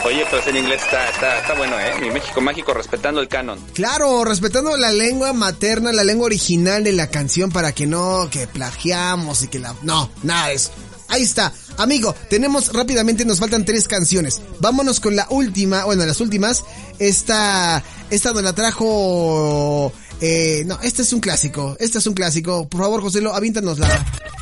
[0.05, 1.93] Oye, pero en inglés está, está, está bueno, ¿eh?
[2.01, 3.59] Mi México Mágico respetando el canon.
[3.75, 8.47] Claro, respetando la lengua materna, la lengua original de la canción para que no, que
[8.47, 9.75] plagiamos y que la...
[9.83, 10.71] No, nada de eso.
[11.09, 11.53] Ahí está.
[11.79, 14.41] Amigo, tenemos rápidamente, nos faltan tres canciones.
[14.61, 16.65] Vámonos con la última, bueno, las últimas.
[16.99, 19.93] Esta, esta nos la trajo...
[20.21, 21.77] Eh, no, este es un clásico.
[21.81, 22.69] Este es un clásico.
[22.69, 23.89] Por favor, José, lo avíntanos la,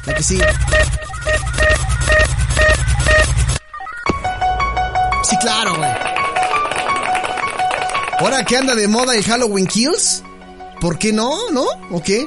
[0.07, 0.39] la que sí.
[5.47, 5.91] Claro, güey.
[8.19, 10.23] Ahora que anda de moda el Halloween Kills,
[10.81, 11.51] ¿por qué no?
[11.53, 11.65] ¿No?
[11.91, 12.27] ¿O qué?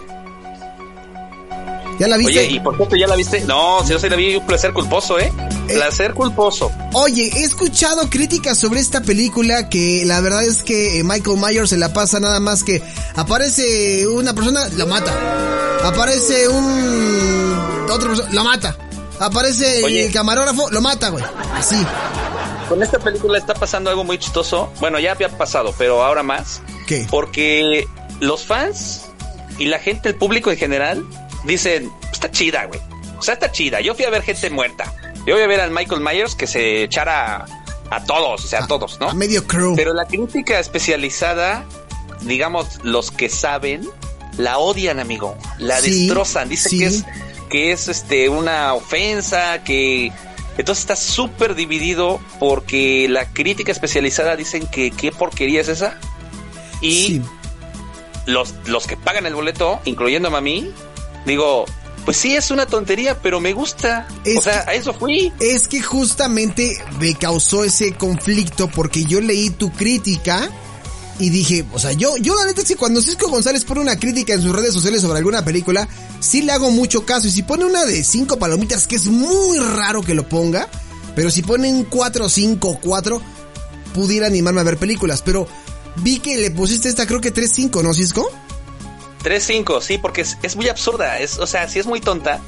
[2.00, 2.40] ¿Ya la viste?
[2.40, 3.42] Oye, ¿y por cierto ya la viste?
[3.42, 5.34] No, si yo sí la vi, un placer culposo, ¿eh?
[5.68, 6.72] Placer culposo.
[6.94, 11.72] Oye, he escuchado críticas sobre esta película que la verdad es que eh, Michael Myers
[11.72, 12.82] se la pasa nada más que
[13.18, 15.12] aparece una persona, lo mata.
[15.84, 17.60] Aparece un
[17.92, 18.78] otra persona, lo mata.
[19.20, 20.06] Aparece Oye.
[20.06, 21.26] el camarógrafo, lo mata, güey.
[21.56, 21.76] Así.
[22.70, 24.72] Con esta película está pasando algo muy chistoso.
[24.80, 26.62] Bueno, ya había pasado, pero ahora más.
[26.88, 27.08] ¿Qué?
[27.10, 27.88] Porque
[28.20, 29.08] los fans
[29.58, 31.04] y la gente, el público en general,
[31.46, 32.80] dicen, está chida, güey.
[33.18, 33.82] O sea, está chida.
[33.82, 34.94] Yo fui a ver gente muerta.
[35.26, 37.46] Yo fui a ver al Michael Myers que se echara
[37.90, 39.10] a todos, o sea, a todos, ¿no?
[39.10, 39.76] A medio crew.
[39.76, 41.66] Pero la crítica especializada,
[42.22, 43.90] digamos, los que saben,
[44.38, 45.36] la odian, amigo.
[45.58, 46.50] La Sí, destrozan.
[46.50, 46.78] Dicen sí.
[46.80, 47.06] que es,
[47.50, 50.12] que es este una ofensa, que
[50.60, 55.98] entonces está súper dividido porque la crítica especializada dicen que qué porquería es esa.
[56.82, 57.22] Y Sí.
[58.26, 60.72] los, los que pagan el boleto, incluyéndome a mí,
[61.26, 61.66] digo,
[62.06, 64.08] pues sí es una tontería, pero me gusta.
[64.24, 65.32] Es o sea, que- a eso fui.
[65.40, 70.50] Es que justamente me causó ese conflicto porque yo leí tu crítica
[71.20, 74.34] y dije, o sea, yo, yo la neta que cuando Cisco González pone una crítica
[74.34, 75.88] en sus redes sociales sobre alguna película,
[76.22, 77.28] sí le hago mucho caso.
[77.28, 80.70] Y si pone una de cinco palomitas, que es muy raro que lo ponga,
[81.16, 83.22] Pero si ponen 4, 5, 4,
[83.94, 85.22] pudiera animarme a ver películas.
[85.22, 85.48] Pero
[85.98, 88.32] vi que le pusiste esta, creo que 3, 5, ¿no, Cisco?
[89.24, 91.20] 3-5, sí, porque es, es, muy absurda.
[91.20, 92.40] Es, o sea, sí es muy tonta.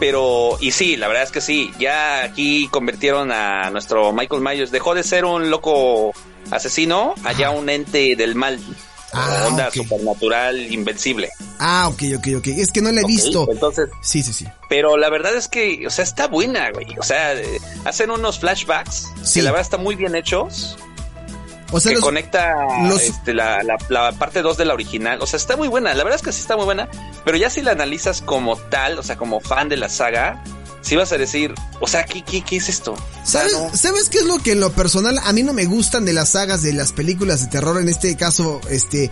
[0.00, 1.70] Pero, y sí, la verdad es que sí.
[1.78, 4.72] Ya aquí convirtieron a nuestro Michael Myers.
[4.72, 6.12] Dejó de ser un loco
[6.50, 8.58] asesino, allá un ente del mal.
[9.12, 9.74] Ah, onda ok.
[9.74, 11.30] supernatural, invencible.
[11.58, 12.46] Ah, ok, ok, ok.
[12.48, 13.46] Es que no la he visto.
[13.50, 14.46] Entonces, Sí, sí, sí.
[14.68, 16.86] pero la verdad es que, o sea, está buena, güey.
[16.98, 17.32] O sea,
[17.84, 19.34] hacen unos flashbacks Sí.
[19.40, 20.76] que la verdad están muy bien hechos.
[21.72, 22.54] O sea, que los- conecta
[22.88, 25.18] los- este, la, la- la parte 2 de la original.
[25.22, 25.94] O sea, está muy buena.
[25.94, 26.88] La verdad es que sí está muy buena.
[27.24, 30.42] Pero ya si la analizas como tal, o sea, como fan de la saga,
[30.86, 32.94] sí vas a decir, o sea, ¿qué, qué, qué es esto?
[33.24, 36.04] ¿Sabes, no- ¿Sabes qué es lo que en lo personal a mí no me gustan
[36.04, 37.80] de las sagas de las películas de terror?
[37.80, 39.10] En este caso, este,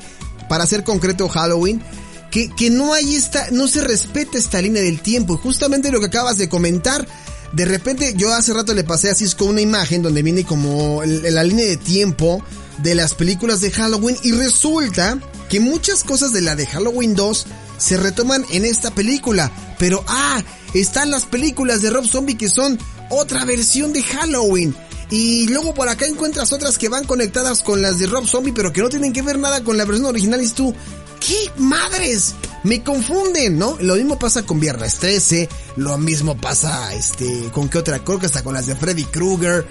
[0.49, 1.83] para ser concreto, Halloween.
[2.31, 5.35] Que, que no hay esta, no se respeta esta línea del tiempo.
[5.35, 7.07] Y justamente lo que acabas de comentar,
[7.53, 11.45] de repente yo hace rato le pasé a Cisco una imagen donde viene como la
[11.45, 12.43] línea de tiempo
[12.79, 15.17] de las películas de Halloween y resulta
[15.49, 17.47] que muchas cosas de la de Halloween 2
[17.79, 19.53] se retoman en esta película.
[19.79, 20.43] Pero, ah,
[20.75, 22.79] están las películas de Rob Zombie que son
[23.11, 24.75] otra versión de Halloween.
[25.11, 28.73] Y luego por acá encuentras otras que van conectadas con las de Rob Zombie, pero
[28.73, 30.43] que no tienen que ver nada con la versión original.
[30.43, 30.75] Y tú,
[31.21, 32.35] ¿qué madres?
[32.63, 33.77] Me confunden, ¿no?
[33.81, 38.27] Lo mismo pasa con Viernes 13, lo mismo pasa, este, con qué otra, creo que
[38.27, 39.67] hasta con las de Freddy Krueger.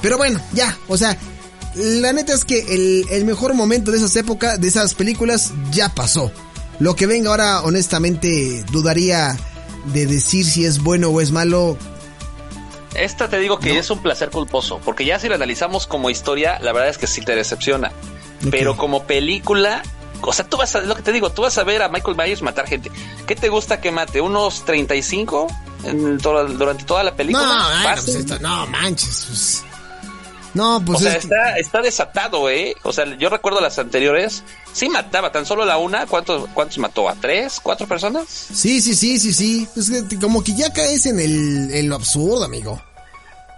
[0.00, 1.18] Pero bueno, ya, o sea,
[1.74, 5.94] la neta es que el, el mejor momento de esas épocas, de esas películas, ya
[5.94, 6.32] pasó.
[6.80, 9.36] Lo que venga ahora, honestamente, dudaría
[9.86, 11.76] de decir si es bueno o es malo.
[12.94, 16.58] Esta te digo que es un placer culposo, porque ya si la analizamos como historia,
[16.60, 17.92] la verdad es que sí te decepciona.
[18.50, 19.82] Pero como película,
[20.22, 22.16] o sea, tú vas a, lo que te digo, tú vas a ver a Michael
[22.16, 22.90] Myers matar gente.
[23.26, 24.20] ¿Qué te gusta que mate?
[24.20, 25.46] ¿Unos 35
[25.84, 27.44] en durante toda la película?
[27.46, 29.24] No, ay, no, pues esto- no manches.
[29.28, 29.64] pues.
[30.54, 32.74] No, pues o sea, es está, está desatado, ¿eh?
[32.82, 34.42] O sea, yo recuerdo las anteriores,
[34.72, 37.08] sí mataba, tan solo la una, ¿cuántos, cuántos mató?
[37.08, 37.60] ¿A tres?
[37.62, 38.28] ¿Cuatro personas?
[38.28, 39.68] Sí, sí, sí, sí, sí.
[39.76, 42.80] Es que como que ya caes en el en lo absurdo, amigo.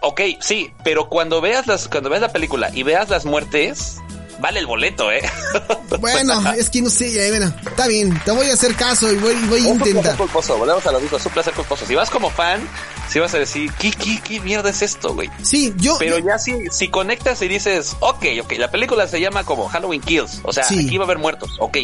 [0.03, 3.99] Ok, sí, pero cuando veas las, cuando veas la película y veas las muertes,
[4.43, 5.22] vale el boleto, ¿eh?
[6.01, 9.16] Bueno, es que no sé, ya, bueno, está bien, te voy a hacer caso y
[9.16, 10.16] voy, voy a Un placer intentar.
[10.16, 11.84] culposo, volvemos a lo mismo, es un placer culposo.
[11.86, 12.66] Si vas como fan,
[13.11, 15.30] si vas a decir, ¿qué, qué, qué mierda es esto, güey?
[15.43, 19.45] Sí, yo Pero ya si, si conectas y dices, ok, ok, la película se llama
[19.45, 20.86] como Halloween Kills, o sea, Sí.
[20.86, 21.76] aquí va a haber muertos, ok,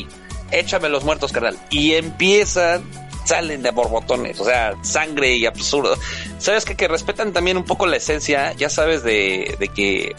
[0.50, 1.58] échame los muertos, carnal.
[1.70, 2.82] Y empiezan,
[3.28, 5.96] salen de borbotones, o sea, sangre y absurdo.
[6.38, 6.74] ¿Sabes qué?
[6.76, 10.14] Que respetan también un poco la esencia, ya sabes, de, de que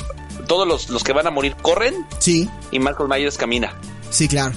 [0.48, 3.74] todos los, los que van a morir corren sí, y Michael Myers camina.
[4.12, 4.54] sí, claro.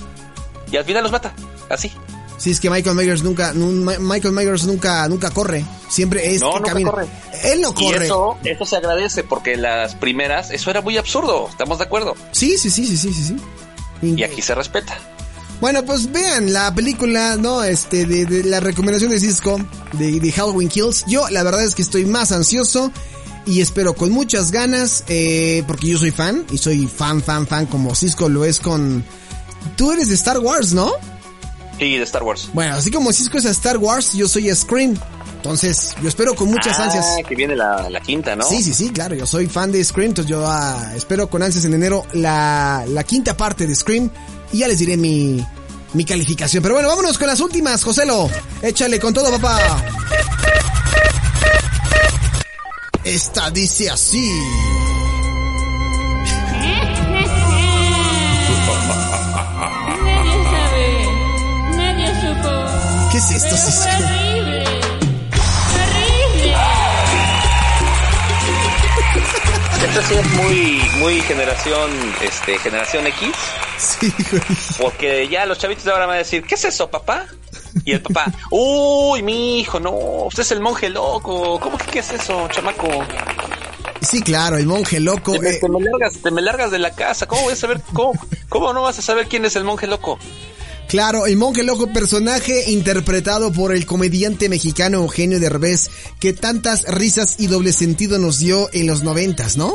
[0.71, 1.33] Y al final los mata,
[1.69, 1.93] así.
[2.39, 5.65] Sí, es que Michael Myers nunca, Michael Myers nunca, nunca corre.
[5.89, 6.91] Siempre es No, que nunca camina.
[6.91, 7.07] corre.
[7.45, 8.05] Él no Y corre.
[8.07, 12.17] eso, eso se agradece porque las primeras, eso era muy absurdo, estamos de acuerdo.
[12.33, 13.37] Sí, sí, sí, sí, sí, sí.
[14.03, 14.99] Y aquí se respeta.
[15.63, 17.63] Bueno, pues vean la película, ¿no?
[17.63, 19.61] Este, de, de la recomendación de Cisco,
[19.93, 21.05] de, de Halloween Kills.
[21.07, 22.91] Yo, la verdad es que estoy más ansioso
[23.47, 27.67] y espero con muchas ganas, eh, porque yo soy fan, y soy fan, fan, fan,
[27.67, 29.05] como Cisco lo es con...
[29.77, 30.91] Tú eres de Star Wars, ¿no?
[31.79, 32.51] Sí, de Star Wars.
[32.53, 34.99] Bueno, así como Cisco es a Star Wars, yo soy a Scream.
[35.37, 37.07] Entonces, yo espero con muchas ah, ansias.
[37.25, 38.49] que viene la, la quinta, ¿no?
[38.49, 41.65] Sí, sí, sí, claro, yo soy fan de Scream, entonces yo ah, espero con ansias
[41.67, 44.11] en enero la, la quinta parte de Scream
[44.53, 45.45] y ya les diré mi,
[45.95, 46.63] mi calificación.
[46.63, 48.31] Pero bueno, vámonos con las últimas, Joselo.
[48.63, 49.59] Échale con todo, papá.
[53.05, 54.31] Esta dice así.
[60.05, 60.87] Nadie sabe,
[61.77, 62.53] nadie supo.
[63.11, 64.22] ¿Qué es esto, Cisco?
[69.89, 71.91] Esto sí es muy, muy generación,
[72.23, 73.29] este, generación X,
[73.79, 74.43] Sí, güey.
[74.81, 77.27] porque ya los chavitos ahora van a decir, ¿qué es eso, papá?
[77.85, 81.99] Y el papá, uy, mi hijo, no, usted es el monje loco, ¿cómo que qué
[81.99, 82.89] es eso, chamaco?
[84.01, 85.33] Sí, claro, el monje loco.
[85.33, 87.57] Te, me- eh, te me largas, te me largas de la casa, ¿cómo voy a
[87.57, 88.13] saber, cómo,
[88.49, 90.19] cómo no vas a saber quién es el monje loco?
[90.93, 95.91] Claro, el monje loco, personaje interpretado por el comediante mexicano Eugenio Derbez,
[96.21, 99.75] que tantas risas y doble sentido nos dio en los noventas, ¿no?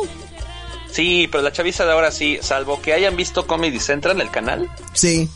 [0.91, 4.70] Sí, pero la chaviza de ahora sí, salvo que hayan visto Comedy Central, el canal,
[4.93, 5.28] Sí.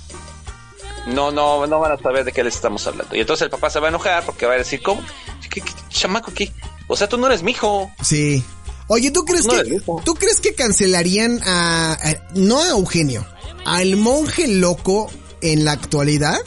[1.08, 3.16] no, no, no van a saber de qué les estamos hablando.
[3.16, 5.02] Y entonces el papá se va a enojar porque va a decir, ¿cómo?
[5.50, 6.52] ¿Qué, qué chamaco qué?
[6.88, 7.92] O sea, tú no eres mi hijo.
[8.04, 8.44] Sí.
[8.88, 13.26] Oye, ¿tú crees No, que tú crees que cancelarían a, a- no a Eugenio,
[13.66, 15.10] al monje loco
[15.42, 16.40] en la actualidad?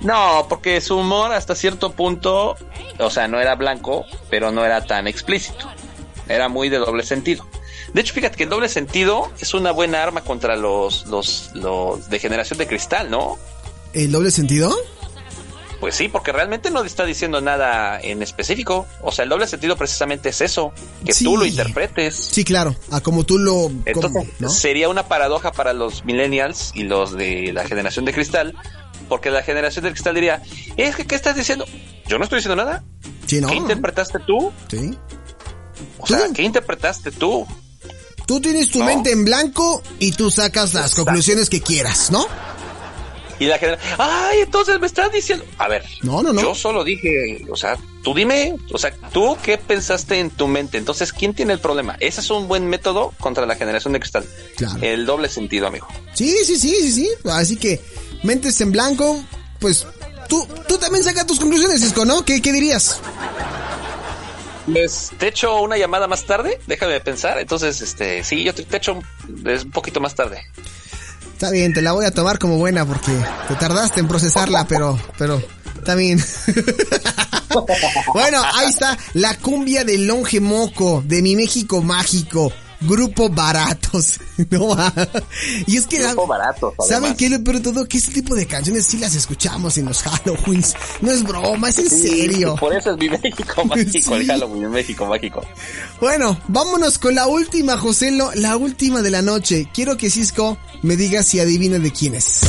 [0.00, 2.56] No, porque su humor hasta cierto punto,
[2.98, 5.68] o sea, no era blanco, pero no era tan explícito.
[6.28, 7.46] era muy de doble sentido.
[7.92, 12.08] De hecho, fíjate que el doble sentido es una buena arma contra los, los, los
[12.08, 13.36] de generación de cristal, ¿no?
[13.92, 14.74] ¿El doble sentido?
[15.82, 18.86] Pues sí, porque realmente no está diciendo nada en específico.
[19.00, 20.72] O sea, el doble sentido precisamente es eso,
[21.04, 21.24] que Sí.
[21.24, 22.14] tú lo interpretes.
[22.30, 23.66] Sí, claro, a como tú lo...
[23.84, 24.48] Entonces, como, ¿no?
[24.48, 28.54] sería una paradoja para los millennials y los de la generación de cristal,
[29.08, 30.40] porque la generación de cristal diría,
[30.76, 31.64] es que, ¿qué estás diciendo?
[32.06, 32.84] Yo no estoy diciendo nada.
[33.26, 33.48] Sí, ¿no?
[33.48, 34.52] ¿Qué interpretaste tú?
[34.70, 34.96] Sí.
[35.98, 36.32] O sea, Tú.
[36.34, 37.44] ¿qué interpretaste tú?
[38.24, 41.06] Tú tienes tu mente en blanco y tú sacas las Exacto.
[41.06, 42.24] conclusiones que quieras, ¿no?
[43.42, 46.40] Y la generación, ay, entonces me estás diciendo, a ver, No, no, no.
[46.40, 50.78] yo solo dije, o sea, tú dime, o sea, tú qué pensaste en tu mente,
[50.78, 51.96] entonces, ¿quién tiene el problema?
[51.98, 54.24] Ese es un buen método contra la generación de cristal.
[54.56, 54.78] Claro.
[54.80, 55.88] El doble sentido, amigo.
[56.14, 57.10] Sí, sí, sí, sí, sí.
[57.28, 57.80] Así que,
[58.22, 59.20] mentes en blanco,
[59.58, 59.86] pues
[60.28, 62.24] tú, tú también saca tus conclusiones, Cisco, ¿no?
[62.24, 63.00] ¿Qué, qué dirías?
[64.72, 67.38] Pues te echo una llamada más tarde, déjame pensar.
[67.40, 70.44] Entonces, este, sí, yo te, te echo un, es un poquito más tarde.
[71.42, 73.10] Está bien, te la voy a tomar como buena porque
[73.48, 75.42] te tardaste en procesarla, pero, pero,
[75.76, 76.24] está bien.
[78.14, 82.52] bueno, ahí está la cumbia de Longe Moco, de mi México Mágico.
[82.86, 84.18] Grupo Baratos.
[84.50, 84.76] No,
[85.66, 87.28] y es que la- Grupo Baratos, ¿Saben qué?
[87.30, 87.86] de todo?
[87.86, 90.74] Que este tipo de canciones sí las escuchamos en los Halloweens.
[91.00, 92.56] No es broma, es en serio.
[92.58, 94.26] Por eso es mi México mágico, el.
[94.26, 95.42] Halloween, México mágico.
[96.00, 99.68] Bueno, vámonos con la última, Joselo, la última de la noche.
[99.72, 102.40] Quiero que Cisco me diga si adivina de quién es.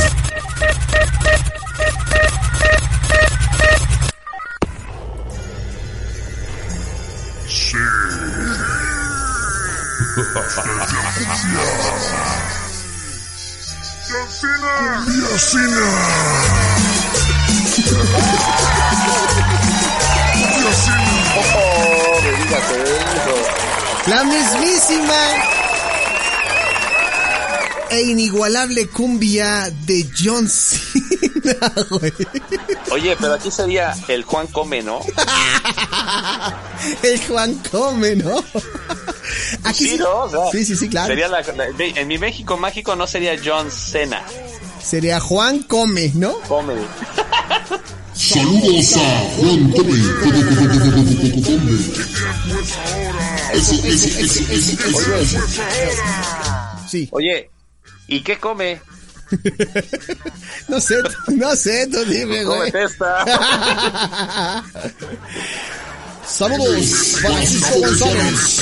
[24.07, 25.13] La mismísima
[27.89, 32.13] e inigualable cumbia de John Cena, güey.
[32.91, 34.99] Oye, pero aquí sería el Juan Come, ¿no?
[37.01, 38.43] El Juan Come, ¿no?
[39.63, 40.23] Aquí Sí, ¿no?
[40.23, 41.07] O sea, sí, sí, sí, claro.
[41.07, 44.23] Sería la- la- en mi México mágico no sería John Cena.
[44.83, 46.33] Sería Juan Come, ¿no?
[46.47, 46.73] Come.
[48.13, 50.03] Saludos a Juan Come.
[50.21, 51.73] Come.
[53.53, 55.39] Eso, eso, eso, eso, eso, eso.
[56.89, 57.07] Sí.
[57.11, 57.49] Oye,
[58.07, 58.81] ¿y qué come?
[60.67, 60.95] No sé,
[61.35, 62.71] no sé, tú dime, güey.
[62.71, 64.63] Cómete esta.
[66.27, 68.59] Saludos para Cisco González.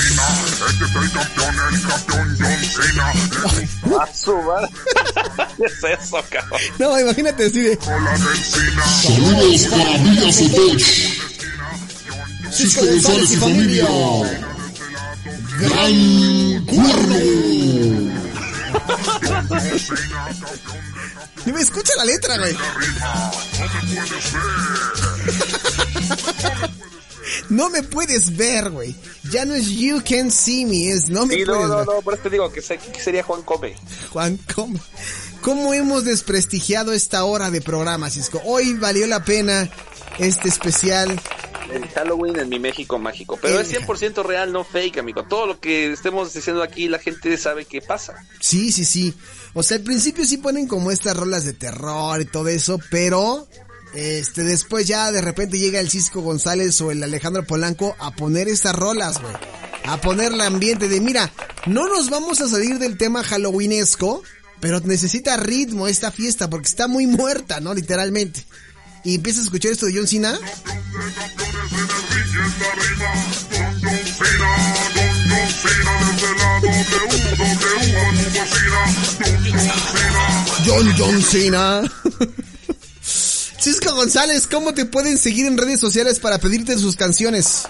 [5.58, 6.62] ¿Qué es eso, cabrón?
[6.80, 10.84] No, imagínate así de Saludos para Villa Sotoch.
[12.52, 13.88] Cisco González y familia.
[15.60, 17.16] Gran cuerno.
[21.46, 22.56] Me escucha la letra, güey.
[27.50, 28.96] No me puedes ver, güey.
[29.32, 31.86] Ya no es you can see me, es no me Sí, puedes no, no, ver.
[31.88, 33.76] no, por eso te digo que, sería Juan Come.
[34.12, 34.80] Juan, ¿cómo,
[35.42, 38.42] ¿cómo hemos desprestigiado esta hora de programa, Cisco?
[38.46, 39.70] Hoy valió la pena
[40.20, 41.20] este especial.
[41.74, 43.38] El Halloween en mi México mágico.
[43.42, 45.24] Pero El- es 100% real, no fake, amigo.
[45.24, 48.16] Todo lo que estemos diciendo aquí, la gente sabe qué pasa.
[48.42, 49.14] Sí, sí, sí.
[49.54, 53.48] O sea, al principio sí ponen como estas rolas de terror y todo eso, pero
[53.94, 58.48] este después ya de repente llega el Cisco González o el Alejandro Polanco a poner
[58.48, 59.34] estas rolas, güey.
[59.86, 61.32] A poner el ambiente de, mira,
[61.66, 64.24] no nos vamos a salir del tema halloweenesco,
[64.60, 67.74] pero necesita ritmo esta fiesta porque está muy muerta, ¿no?
[67.74, 68.46] Literalmente.
[69.04, 70.40] Y empiezas a escuchar esto de John Cena.
[80.66, 81.82] John John Cena.
[83.62, 87.68] Cisco González, ¿cómo te pueden seguir en redes sociales para pedirte sus canciones?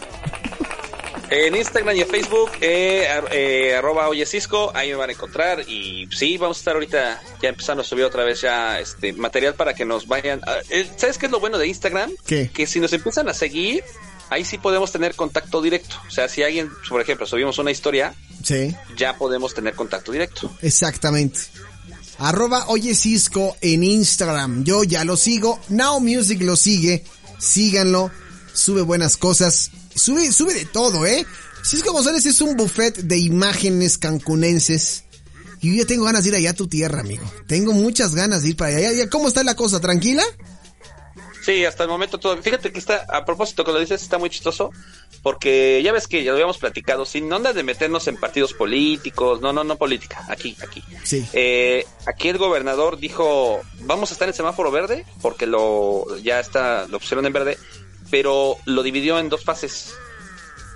[1.30, 5.62] En Instagram y en Facebook, eh, eh, arroba Oye Cisco, ahí me van a encontrar.
[5.68, 9.54] Y sí, vamos a estar ahorita ya empezando a subir otra vez ya este material
[9.56, 10.42] para que nos vayan.
[10.70, 12.12] eh, ¿Sabes qué es lo bueno de Instagram?
[12.26, 12.50] ¿Qué?
[12.54, 13.84] Que si nos empiezan a seguir,
[14.30, 15.96] ahí sí podemos tener contacto directo.
[16.08, 18.14] O sea, si alguien, por ejemplo, subimos una historia,
[18.44, 20.52] Sí, ya podemos tener contacto directo.
[20.62, 21.42] exactamente.
[22.22, 24.63] Arroba Oye Cisco en Instagram.
[24.63, 25.59] Yo ya lo sigo.
[25.69, 27.03] Now Music lo sigue.
[27.39, 28.11] Síganlo.
[28.53, 29.72] Sube buenas cosas.
[29.95, 31.26] Sube, sube de todo, ¿eh?
[31.63, 35.03] Cisco González es un buffet de imágenes cancunenses.
[35.61, 37.24] Y yo ya tengo ganas de ir allá a tu tierra, amigo.
[37.47, 39.09] Tengo muchas ganas de ir para allá.
[39.09, 39.80] ¿Cómo está la cosa?
[39.80, 40.24] ¿Tranquila?
[41.42, 42.38] Sí, hasta el momento todo.
[42.42, 44.72] Fíjate que está, a propósito que lo dices, está muy chistoso,
[45.24, 49.42] porque ya ves que ya lo habíamos platicado, sin onda de meternos en partidos políticos,
[49.42, 50.84] no, no, no política, aquí, aquí.
[51.04, 51.28] Sí.
[51.34, 56.88] Eh, aquí el gobernador dijo, vamos a estar en semáforo verde, porque lo ya está,
[56.88, 57.58] lo pusieron en verde,
[58.12, 59.96] pero lo dividió en dos fases.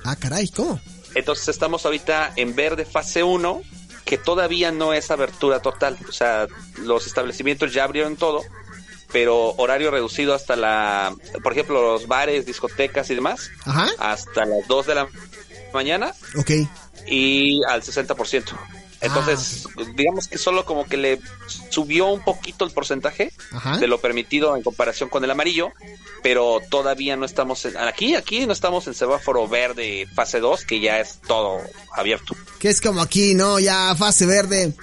[0.03, 0.79] Ah, caray, ¿cómo?
[1.15, 3.61] Entonces estamos ahorita en verde fase 1,
[4.03, 5.97] que todavía no es abertura total.
[6.07, 6.47] O sea,
[6.79, 8.43] los establecimientos ya abrieron todo,
[9.15, 13.87] pero horario reducido hasta la, por ejemplo, los bares, discotecas y demás, Ajá.
[13.97, 15.07] hasta las 2 de la
[15.73, 16.51] mañana Ok.
[17.07, 18.43] y al 60%.
[18.99, 21.19] Entonces, digamos que solo como que le
[21.69, 23.77] subió un poquito el porcentaje Ajá.
[23.77, 25.69] de lo permitido en comparación con el amarillo,
[26.21, 30.81] pero todavía no estamos en, aquí, aquí no estamos en semáforo verde fase 2, que
[30.81, 31.61] ya es todo
[31.93, 32.35] abierto.
[32.59, 33.59] Que es como aquí, ¿no?
[33.59, 34.73] Ya fase verde.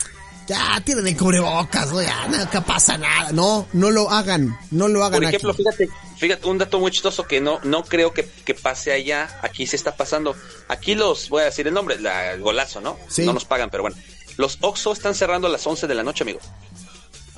[0.52, 1.90] Ya tienen el cubrebocas.
[2.04, 3.32] Ya nunca pasa nada.
[3.32, 4.56] No, no lo hagan.
[4.70, 5.62] No lo hagan Por ejemplo, aquí.
[5.62, 5.88] fíjate,
[6.18, 9.76] fíjate, un dato muy chistoso que no, no creo que, que pase allá, aquí se
[9.76, 10.36] está pasando.
[10.68, 12.98] Aquí los, voy a decir el nombre, la, el golazo, ¿no?
[13.08, 13.24] Sí.
[13.24, 13.96] No nos pagan, pero bueno.
[14.36, 16.40] Los Oxxo están cerrando a las 11 de la noche, amigo.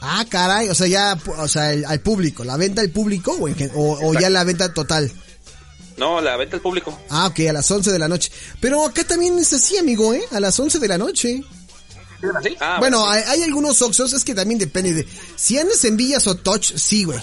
[0.01, 0.69] Ah, caray.
[0.69, 2.45] O sea, ya, o sea, el- al público.
[2.45, 5.11] ¿La venta al público o, en gen- o, o ya la venta total?
[5.97, 6.99] No, la venta al público.
[7.11, 8.31] Ah, ok, a las 11 de la noche.
[8.61, 10.23] Pero acá también es así, amigo, ¿eh?
[10.33, 11.43] A las 11 de la noche.
[12.61, 13.09] Ah, bueno, sí.
[13.11, 15.09] hay, hay algunos Oxxos, es que también depende de...
[15.37, 17.21] Si andas en Villas o Touch, sí, güey.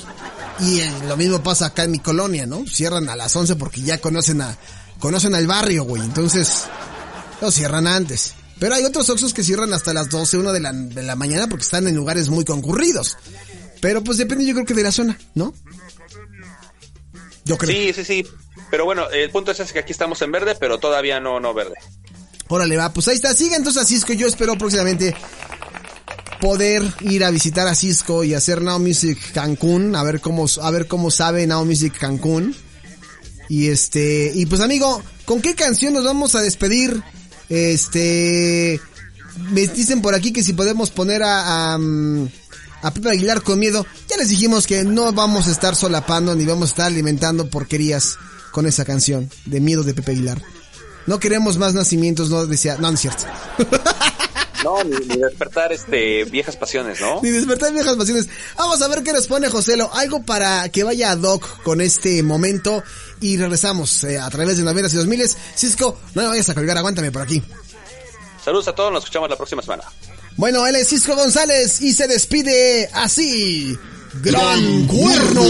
[0.59, 2.65] Y eh, lo mismo pasa acá en mi colonia, ¿no?
[2.67, 4.57] Cierran a las 11 porque ya conocen a
[4.99, 6.01] conocen al barrio, güey.
[6.03, 6.65] Entonces,
[7.41, 8.35] lo cierran antes.
[8.59, 11.47] Pero hay otros Oxxos que cierran hasta las 12, 1 de la, de la mañana
[11.47, 13.17] porque están en lugares muy concurridos.
[13.81, 15.53] Pero pues depende yo creo que de la zona, ¿no?
[17.43, 17.71] Yo creo.
[17.71, 18.27] Sí, sí, sí.
[18.69, 21.53] Pero bueno, el punto es ese que aquí estamos en verde, pero todavía no, no
[21.53, 21.73] verde.
[22.51, 23.33] Órale, va, pues ahí está.
[23.33, 24.11] Siga entonces a Cisco.
[24.11, 25.15] Yo espero próximamente
[26.41, 29.95] poder ir a visitar a Cisco y hacer Now Music Cancún.
[29.95, 32.53] A ver cómo, a ver cómo sabe Now Music Cancún.
[33.47, 37.01] Y este, y pues amigo, ¿con qué canción nos vamos a despedir?
[37.47, 38.81] Este,
[39.51, 42.27] me dicen por aquí que si podemos poner a, a, mm,
[42.81, 43.87] a Pepe Aguilar con miedo.
[44.09, 48.17] Ya les dijimos que no vamos a estar solapando ni vamos a estar alimentando porquerías
[48.51, 50.41] con esa canción de miedo de Pepe Aguilar.
[51.07, 53.23] No queremos más nacimientos, no decía, no, no es cierto.
[54.63, 57.19] No, ni, ni despertar este viejas pasiones, ¿no?
[57.23, 58.27] Ni despertar viejas pasiones.
[58.55, 59.91] Vamos a ver qué nos pone Joselo.
[59.93, 62.83] Algo para que vaya ad hoc con este momento.
[63.19, 65.37] Y regresamos eh, a través de novelas y dos miles.
[65.55, 67.41] Cisco, no me vayas a colgar, aguántame por aquí.
[68.43, 69.83] Saludos a todos, nos escuchamos la próxima semana.
[70.37, 73.77] Bueno, él es Cisco González y se despide así.
[74.21, 75.43] ¡Gran cuerno!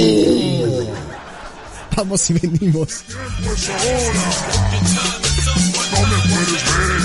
[1.95, 3.03] Vamos y venimos.
[6.11, 7.00] Pues ahora no me puedes ver.